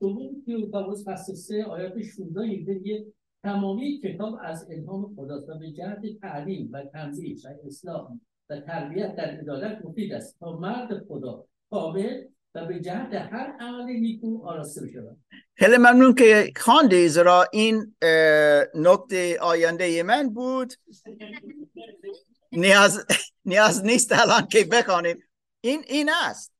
دوم 0.00 0.42
تیوکاوس 0.44 1.08
فصل 1.08 1.34
3 1.34 1.64
آیات 1.64 2.02
16 2.02 2.86
یه 2.86 3.06
تمامی 3.42 4.00
کتاب 4.04 4.38
از 4.42 4.70
الهام 4.70 5.14
خداست 5.16 5.48
و 5.48 5.58
به 5.58 5.72
جهت 5.72 6.20
تعلیم 6.20 6.70
و 6.72 6.84
تنظیم 6.92 7.36
و 7.44 7.66
اصلاح 7.66 8.12
و 8.50 8.60
تربیت 8.60 9.16
در 9.16 9.24
عدالت 9.24 9.84
مفید 9.84 10.12
است. 10.12 10.38
تا 10.40 10.58
مرد 10.58 11.04
خدا 11.08 11.44
کامل 11.70 12.24
و 12.54 12.66
به 12.66 12.80
جهت 12.80 13.14
هر 13.14 13.56
عمل 13.60 13.84
نیکو 13.84 14.46
آراسته 14.46 14.80
بشود. 14.86 15.18
خیلی 15.54 15.76
ممنون 15.76 16.14
که 16.14 16.52
خانده 16.56 17.08
زرا 17.08 17.46
این 17.52 17.94
نکته 18.74 19.38
آینده 19.40 20.02
من 20.02 20.28
بود. 20.28 20.74
نیاز, 22.52 23.06
نیاز 23.44 23.84
نیست 23.84 24.12
الان 24.12 24.46
که 24.46 24.64
بخوانیم. 24.64 25.16
این 25.60 25.84
این 25.88 26.10
است. 26.24 26.52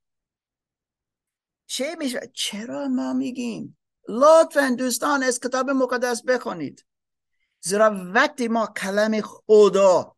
چه 1.67 1.97
میشه؟ 1.99 2.21
چرا 2.35 2.89
ما 2.89 3.13
میگیم؟ 3.13 3.79
لطفا 4.09 4.75
دوستان 4.79 5.23
از 5.23 5.41
کتاب 5.41 5.71
مقدس 5.71 6.23
بخونید. 6.25 6.87
زیرا 7.61 8.11
وقتی 8.15 8.49
ما 8.49 8.67
کلم 8.67 9.21
خدا 9.21 10.17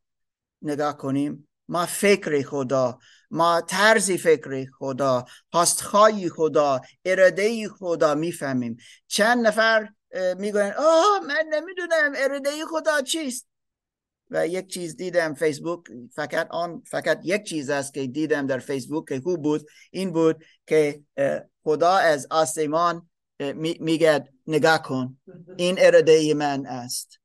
نگاه 0.62 0.96
کنیم 0.96 1.48
ما 1.68 1.86
فکر 1.86 2.42
خدا 2.42 2.98
ما 3.32 3.60
طرز 3.60 4.10
فکر 4.10 4.66
خدا 4.78 5.24
هاستخای 5.52 6.28
خدا 6.28 6.80
اراده 7.04 7.68
خدا 7.68 8.14
می‌فهمیم. 8.14 8.76
چند 9.06 9.46
نفر 9.46 9.88
می‌گوین 10.38 10.72
آه 10.78 11.20
من 11.20 11.44
نمی‌دونم 11.50 12.12
اراده 12.16 12.50
خدا 12.70 13.00
چیست. 13.00 13.48
و 14.30 14.46
یک 14.46 14.66
چیز 14.66 14.96
دیدم 14.96 15.34
فیسبوک 15.34 15.84
فقط 16.14 16.48
آن 16.50 16.82
فقط 16.86 17.20
یک 17.24 17.44
چیز 17.44 17.70
است 17.70 17.94
که 17.94 18.06
دیدم 18.06 18.46
در 18.46 18.58
فیسبوک 18.58 19.08
که 19.08 19.20
خوب 19.20 19.42
بود 19.42 19.70
این 19.90 20.12
بود 20.12 20.44
که 20.66 21.02
خدا 21.64 21.92
از 21.92 22.26
آسمان 22.30 23.10
میگه 23.80 24.28
نگاه 24.46 24.82
کن 24.82 25.20
این 25.56 25.76
اراده 25.78 26.34
من 26.34 26.66
است. 26.66 27.18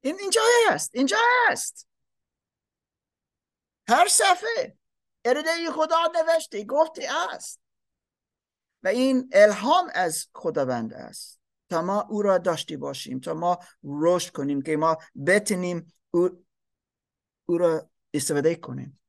این 0.00 0.16
اینجا 0.20 0.42
است 0.70 0.90
اینجا 0.94 1.16
است 1.50 1.86
هر 3.88 4.08
صفحه. 4.08 4.76
اراده 5.24 5.50
خدا 5.74 5.96
نوشته 6.14 6.64
گفته 6.64 7.08
است. 7.32 7.60
و 8.82 8.88
این 8.88 9.30
الهام 9.32 9.90
از 9.94 10.26
خداوند 10.34 10.94
است. 10.94 11.40
تا 11.68 11.82
ما 11.82 12.00
او 12.00 12.22
را 12.22 12.38
داشته 12.38 12.76
باشیم 12.76 13.20
تا 13.20 13.34
ما 13.34 13.58
رشد 13.84 14.32
کنیم 14.32 14.62
که 14.62 14.76
ما 14.76 14.96
بتونیم 15.26 15.92
او, 16.10 16.44
او 17.46 17.58
را 17.58 17.90
استفاده 18.14 18.54
کنیم. 18.54 19.00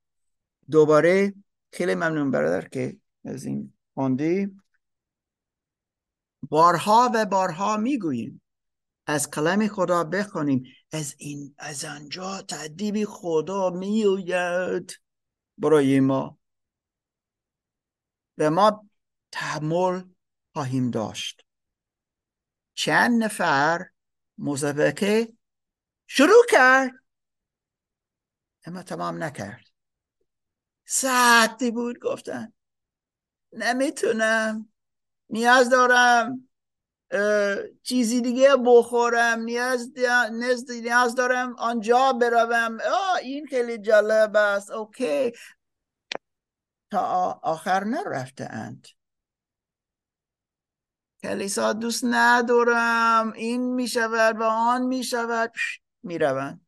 دوباره 0.71 1.33
خیلی 1.73 1.95
ممنون 1.95 2.31
برادر 2.31 2.67
که 2.67 2.97
از 3.25 3.45
این 3.45 3.73
خواندی 3.93 4.57
بارها 6.49 7.11
و 7.13 7.25
بارها 7.25 7.77
می‌گوییم 7.77 8.41
از 9.07 9.29
کلام 9.29 9.67
خدا 9.67 10.03
بخونیم 10.03 10.63
از 10.91 11.15
این 11.17 11.55
از 11.57 11.85
آنجا 11.85 12.41
تعدیب 12.41 13.05
خدا 13.05 13.69
میوید 13.69 15.01
برای 15.57 15.99
ما. 15.99 16.37
و 18.37 18.49
ما 18.51 18.89
تحمل 19.31 20.03
خواهیم 20.53 20.91
داشت. 20.91 21.45
چند 22.73 23.23
نفر 23.23 23.89
مسابقه 24.37 25.33
شروع 26.07 26.45
کرد؟ 26.49 26.91
اما 28.65 28.83
تمام 28.83 29.23
نکرد. 29.23 29.71
ساعتی 30.85 31.71
بود 31.71 31.99
گفتن. 31.99 32.53
نمی‌تونم. 33.53 34.73
نیاز 35.29 35.69
دارم. 35.69 36.49
چیزی 37.83 38.21
دیگه 38.21 38.55
بخورم 38.65 39.39
نیاز, 39.39 39.91
نیاز 40.69 41.15
دارم 41.15 41.55
آنجا 41.55 42.13
بروم. 42.13 42.77
این 43.21 43.45
خیلی 43.45 43.77
جالب 43.77 44.35
است. 44.35 44.71
اوکی. 44.71 45.31
تا 46.91 47.39
آخر 47.43 47.83
نرفته 47.83 48.45
اند. 48.51 48.87
کلیسا 51.23 51.73
دوست 51.73 52.03
ندارم. 52.07 53.31
این 53.31 53.73
می 53.73 53.87
شود 53.87 54.37
و 54.37 54.43
آن 54.43 54.81
می 54.81 55.03
شود. 55.03 55.53
می 56.03 56.17
روند. 56.17 56.65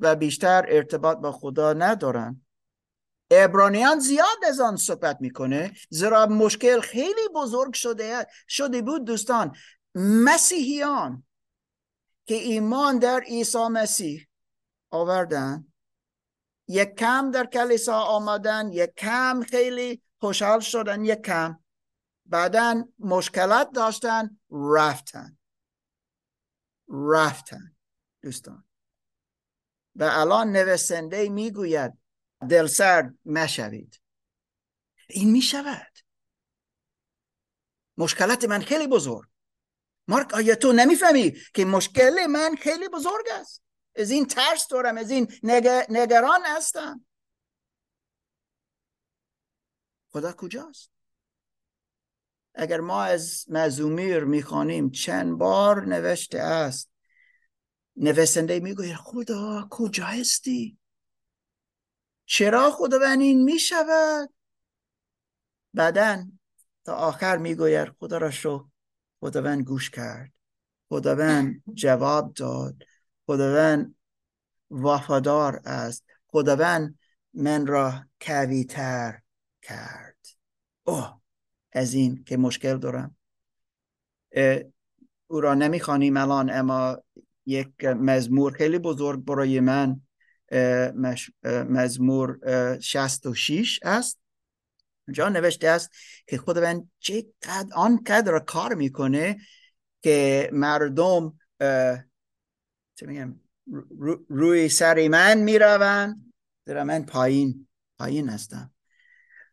و 0.00 0.16
بیشتر 0.16 0.64
ارتباط 0.68 1.18
با 1.18 1.32
خدا 1.32 1.72
ندارن 1.72 2.43
ابرانیان 3.34 3.98
زیاد 3.98 4.44
از 4.48 4.60
آن 4.60 4.76
صحبت 4.76 5.16
می‌کنه 5.20 5.72
زیرا 5.90 6.26
مشکل 6.26 6.80
خیلی 6.80 7.28
بزرگ 7.34 7.74
شده 7.74 8.26
شده 8.48 8.82
بود 8.82 9.04
دوستان. 9.04 9.56
مسیحیان 9.94 11.24
که 12.26 12.34
ایمان 12.34 12.98
در 12.98 13.20
عیسی 13.20 13.68
مسیح 13.68 14.26
آوردن 14.90 15.72
یک 16.68 16.94
کم 16.94 17.30
در 17.30 17.46
کلیسا 17.46 18.00
آمدن 18.00 18.68
یک 18.72 18.94
کم 18.94 19.42
خیلی 19.42 20.02
خوشحال 20.20 20.60
شدن 20.60 21.04
یک 21.04 21.22
کم. 21.22 21.58
بعدا 22.26 22.84
مشکلات 22.98 23.70
داشتن 23.72 24.38
رفتن. 24.50 25.38
رفتن 26.88 27.76
دوستان. 28.22 28.64
و 29.96 30.04
الان 30.12 30.52
نویسنده 30.52 31.28
می‌گوید 31.28 32.03
دلسرد 32.48 33.14
مشوید 33.24 34.00
این 35.08 35.30
می‌شود. 35.30 35.98
مشکلات 37.96 38.44
من 38.44 38.60
خیلی 38.60 38.86
بزرگ. 38.86 39.28
مارک 40.08 40.34
آیا 40.34 40.54
تو 40.54 40.72
نمی‌فهمی 40.72 41.36
که 41.54 41.64
مشکل 41.64 42.26
من 42.26 42.56
خیلی 42.56 42.88
بزرگ 42.88 43.26
است. 43.32 43.62
از 43.96 44.10
این 44.10 44.26
ترس 44.26 44.68
دارم 44.68 44.98
از 44.98 45.10
این 45.10 45.32
نگران 45.88 46.40
هستم. 46.44 47.06
خدا 50.08 50.32
کجاست؟ 50.32 50.90
اگر 52.54 52.80
ما 52.80 53.02
از 53.02 53.44
مزومیر 53.48 54.24
می‌خوانیم 54.24 54.90
چند 54.90 55.38
بار 55.38 55.86
نوشته 55.86 56.38
است. 56.38 56.90
نویسنده 57.96 58.60
می‌گوید 58.60 58.96
خدا 58.96 59.68
کجا 59.70 60.04
هستی؟ 60.04 60.78
چرا 62.26 62.70
خداوند 62.70 63.20
این 63.20 63.44
می‌شود؟ 63.44 64.30
بعدا 65.74 66.26
تا 66.84 66.94
آخر 66.94 67.36
می‌گوید 67.36 67.88
خدا 67.88 68.18
را 68.18 68.30
شو 68.30 68.68
خداوند 69.20 69.64
گوش 69.64 69.90
کرد. 69.90 70.32
خداوند 70.88 71.62
جواب 71.74 72.34
داد. 72.34 72.82
خداوند 73.26 73.94
وفادار 74.70 75.60
است. 75.64 76.04
خداوند 76.26 76.98
من 77.34 77.66
را 77.66 78.04
کویتر 78.20 79.20
کرد. 79.62 80.26
اوه 80.84 81.20
از 81.72 81.94
این 81.94 82.24
که 82.24 82.36
مشکل 82.36 82.78
دارم. 82.78 83.16
او 85.26 85.40
را 85.40 85.54
نمی‌خوانیم 85.54 86.16
الان 86.16 86.50
اما 86.50 87.02
یک 87.46 87.84
مزمور 87.84 88.52
خیلی 88.52 88.78
بزرگ 88.78 89.24
برای 89.24 89.60
من 89.60 90.00
مزمور 91.44 92.38
66 92.80 93.80
است. 93.82 94.18
جا 95.12 95.28
نوشته 95.28 95.68
است 95.68 95.90
که 96.26 96.38
خداوند 96.38 96.90
چقدر 96.98 97.74
آنقدر 97.74 98.38
کار 98.38 98.74
می‌کنه 98.74 99.40
که 100.02 100.50
مردم 100.52 101.38
روی 104.28 104.68
سر 104.68 105.08
من 105.08 105.38
می‌روند. 105.38 106.32
در 106.66 106.82
من 106.82 107.02
پایین 107.02 107.68
پایین 107.98 108.28
هستم. 108.28 108.70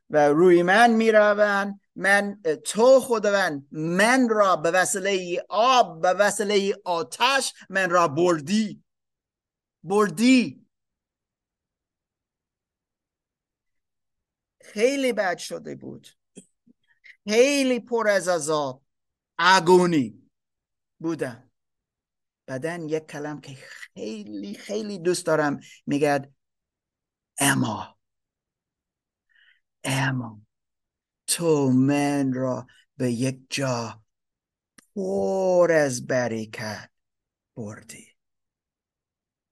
و 0.10 0.30
روی 0.30 0.64
من 0.64 0.92
می‌روند. 0.92 1.80
من 1.96 2.42
تو 2.64 3.00
خداوند 3.00 3.68
من 3.72 4.30
را 4.30 4.56
به 4.56 4.72
وسیله 4.72 5.46
آب 5.50 6.02
به 6.02 6.14
وسیله 6.14 6.76
آتش 6.84 7.54
من 7.70 7.90
را 7.90 8.08
بردی. 8.08 8.84
بردی. 9.84 10.66
خیلی 14.74 15.14
بد 15.14 15.38
شده 15.38 15.76
بود. 15.76 16.08
خیلی 17.30 17.80
پر 17.80 18.08
از 18.08 18.28
عذاب. 18.28 18.84
اگونی 19.38 20.30
بودم. 21.00 21.52
بعدا 22.46 22.76
یک 22.76 23.08
کلم 23.08 23.42
که 23.42 23.54
خیلی 23.54 24.54
خیلی 24.54 25.00
دوست 25.00 25.26
دارم 25.26 25.60
میگد 25.86 26.34
اما. 27.38 28.00
اما. 29.84 30.42
تو 31.28 31.70
من 31.70 32.34
را 32.34 32.68
به 32.98 33.12
یک 33.12 33.40
جا 33.50 34.04
پر 34.96 35.72
از 35.72 36.08
برکت 36.08 36.90
بردی. 37.56 38.08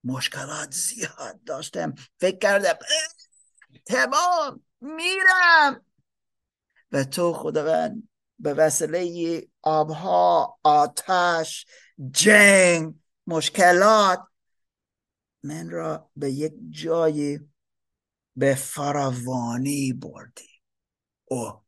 مشکلات 0.04 0.72
زیاد 0.72 1.44
داشتم. 1.44 1.96
فکر 2.20 2.38
کردم 2.38 2.78
تمام. 3.86 4.69
میرم 4.82 5.86
و 6.92 7.04
تو 7.04 7.34
خداوند 7.34 8.10
به 8.40 8.54
وسیله 8.54 9.48
آبها 9.62 10.60
آتش 10.64 11.66
جنگ 12.12 12.96
مشکلات 13.28 14.20
من 15.44 15.70
را 15.70 16.10
به 16.16 16.32
یک 16.32 16.54
جای 16.70 17.40
به 18.36 18.56
فراوانی 18.56 19.94
بردی. 19.94 20.50
او 21.26 21.62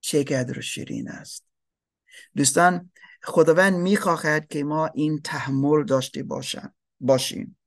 چقدر 0.00 0.60
شیرین 0.60 1.08
است. 1.08 1.44
دوستان 2.36 2.92
خداوند 3.22 3.74
می‌خواهد 3.74 4.46
که 4.48 4.64
ما 4.64 4.86
این 4.86 5.20
تحمل 5.22 5.84
داشته 5.84 6.22
باشم 6.22 6.74
باشیم. 7.00 7.58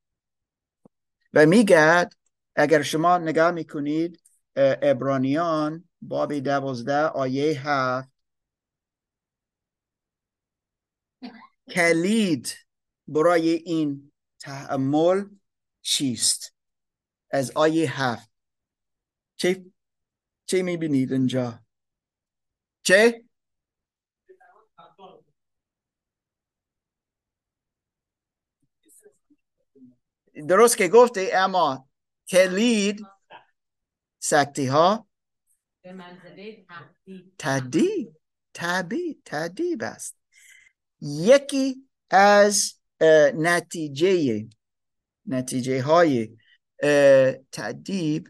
و 1.33 1.45
میگد 1.45 2.13
اگر 2.55 2.81
شما 2.81 3.17
نگاه 3.17 3.51
می‌کنید 3.51 4.20
ابرانیان 4.55 5.89
باب 6.01 6.33
دوازده 6.33 7.05
آیه 7.05 7.69
هفت. 7.69 8.11
کلید 11.71 12.57
برای 13.07 13.49
این 13.49 14.11
تحمل 14.39 15.25
چیست؟ 15.81 16.55
از 17.31 17.51
آیه 17.51 18.01
هفت. 18.01 18.31
چه 19.35 19.65
چه 20.45 20.61
می‌بینید 20.61 21.11
اینجا؟ 21.11 21.65
چه؟ 22.83 23.23
درست 30.47 30.77
که 30.77 30.87
گفته 30.87 31.31
اما 31.33 31.89
کلید 32.27 33.05
سکتی 34.23 34.65
ها 34.65 35.07
تدیب 37.37 38.15
تدیب 38.53 39.21
تدیب 39.25 39.83
است. 39.83 40.17
یکی 41.01 41.89
از 42.09 42.73
نتیجه 43.35 44.47
نتیجه 45.25 45.81
های 45.81 46.37
تدیب 47.51 48.29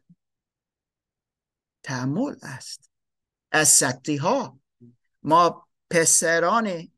تعمل 1.84 2.36
است. 2.42 2.92
از 3.52 3.68
سکتی 3.68 4.18
ها 4.18 4.60
ما 5.24 5.68
پسران 5.90 6.92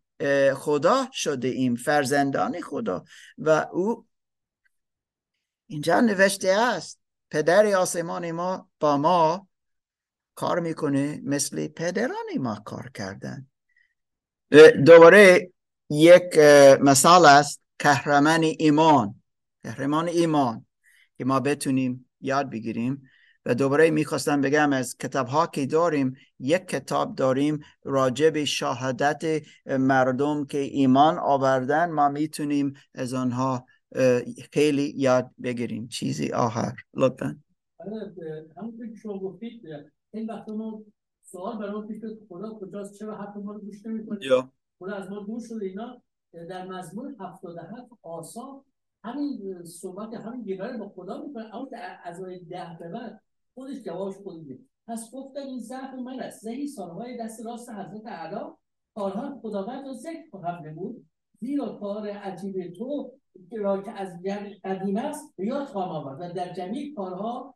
خدا 0.55 1.07
شده 1.13 1.47
ایم 1.47 1.75
فرزندان 1.75 2.61
خدا 2.61 3.05
و 3.37 3.49
او 3.49 4.07
اینجا 5.67 5.99
نوشته 5.99 6.51
است. 6.51 7.02
پدر 7.33 7.75
آسمان 7.75 8.31
ما 8.31 8.69
با 8.79 8.97
ما 8.97 9.47
کار 10.35 10.59
می‌کنه 10.59 11.21
مثل 11.23 11.67
پدران 11.67 12.25
ما 12.39 12.55
کار 12.55 12.91
کردن. 12.93 13.47
دوباره 14.85 15.51
یک 15.89 16.37
مثال 16.81 17.25
است 17.25 17.61
کهرمن 17.79 18.43
ایمان. 18.59 19.21
کهرمان 19.63 20.07
ایمان 20.07 20.65
که 21.17 21.25
ما 21.25 21.39
بتونیم 21.39 22.09
یاد 22.21 22.49
بگیریم 22.49 23.09
و 23.45 23.55
دوباره 23.55 23.91
می‌خواستم 23.91 24.41
بگم 24.41 24.73
از 24.73 24.97
کتاب 24.97 25.27
ها 25.27 25.47
که 25.47 25.65
داریم 25.65 26.15
یک 26.39 26.67
کتاب 26.67 27.15
داریم 27.15 27.59
راجب 27.83 28.43
شهادت 28.43 29.41
مردم 29.65 30.45
که 30.45 30.57
ایمان 30.57 31.19
آوردن. 31.19 31.91
ما 31.91 32.09
می‌تونیم 32.09 32.73
از 32.95 33.13
آنها 33.13 33.65
خیلی 34.53 34.93
یاد 34.95 35.31
بگیریم 35.43 35.87
چیزی 35.87 36.31
آخر 36.31 36.73
لطفا 36.93 37.39
همونطور 38.57 38.87
که 38.87 38.95
شما 38.95 39.19
گفتید 39.19 39.61
این 40.13 40.29
وقت 40.29 40.49
ما 40.49 40.83
سوال 41.23 41.57
برای 41.57 41.87
پیش 41.87 42.01
خدا 42.29 42.53
کجاست 42.53 42.99
چرا 42.99 43.17
حتی 43.17 43.39
ما 43.39 43.51
رو 43.51 43.59
گوش 43.59 43.85
نمی‌کنه 43.85 44.19
خدا 44.79 44.93
از 44.93 45.09
ما 45.09 45.19
دور 45.19 45.41
شده 45.41 45.65
اینا 45.65 46.01
در 46.33 46.67
مزمور 46.67 47.15
77 47.19 47.91
آسا 48.01 48.65
همین 49.03 49.63
صحبت 49.63 50.13
همین 50.13 50.43
گیراره 50.43 50.77
با 50.77 50.89
خدا 50.89 51.23
می‌کنه 51.23 51.55
اما 51.55 51.69
از 52.03 52.21
ده 52.49 52.77
به 52.79 52.89
بعد 52.89 53.21
خودش 53.53 53.81
جوابش 53.81 54.15
خود 54.15 54.67
پس 54.87 55.11
گفتم 55.13 55.39
این 55.39 55.59
ضعف 55.59 55.93
من 55.93 56.19
است 56.19 56.41
زهی 56.41 56.67
سالهای 56.67 57.17
دست 57.17 57.45
راست 57.45 57.69
حضرت 57.69 58.07
علا 58.07 58.55
کارها 58.95 59.39
خداوند 59.41 59.85
را 59.85 59.93
ذکر 59.93 60.29
خواهم 60.31 60.75
بود 60.75 61.05
زیرا 61.39 61.69
کار 61.69 62.07
عجیب 62.07 62.73
تو 62.73 63.13
را 63.51 63.81
که 63.81 63.91
از 63.91 64.09
قدیم 64.63 64.97
است 64.97 65.39
یاد 65.39 65.67
خواهم 65.67 65.89
آورد 65.89 66.21
و 66.21 66.33
در 66.33 66.53
جمعی 66.53 66.93
کارها 66.93 67.55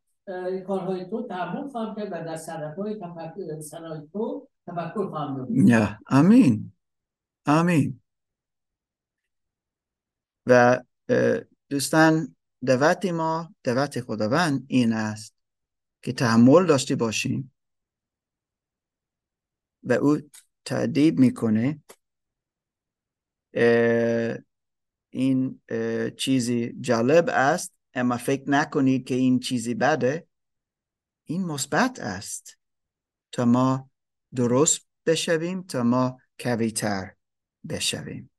کارهای 0.68 1.10
تو 1.10 1.28
تحمل 1.28 1.70
خواهم 1.70 1.96
کرد 1.96 2.08
و 2.08 2.26
در 2.26 2.38
صنعتهای 2.38 2.96
تفکر 2.96 3.62
تو 4.14 4.48
تفکر 4.68 5.10
خواهم 5.10 5.38
کرد 5.38 6.00
امین 6.08 6.72
امین 7.46 8.00
و 10.46 10.84
دوستان 11.70 12.36
دوت 12.66 13.06
ما 13.06 13.56
دوت 13.64 14.02
خداوند 14.02 14.66
این 14.68 14.94
است 14.94 15.36
که 16.02 16.14
تحمل 16.14 16.66
داشته 16.66 16.96
باشیم 16.96 17.54
و 19.84 19.94
او 19.94 20.18
تعدیب 20.66 21.20
می‌کنه. 21.20 21.82
این 25.18 25.62
چیزی 26.18 26.76
جالب 26.82 27.30
است. 27.30 27.74
اما 27.94 28.18
فکر 28.18 28.50
نکنید 28.50 29.08
که 29.08 29.16
این 29.16 29.40
چیزی 29.40 29.74
بده. 29.74 30.28
این 31.24 31.46
مثبت 31.46 32.00
است. 32.00 32.58
تا 33.32 33.46
ما 33.46 33.90
درست 34.36 34.88
بشویم 35.06 35.62
تا 35.62 35.84
ما 35.84 36.22
کویتر 36.40 37.14
بشویم. 37.70 38.30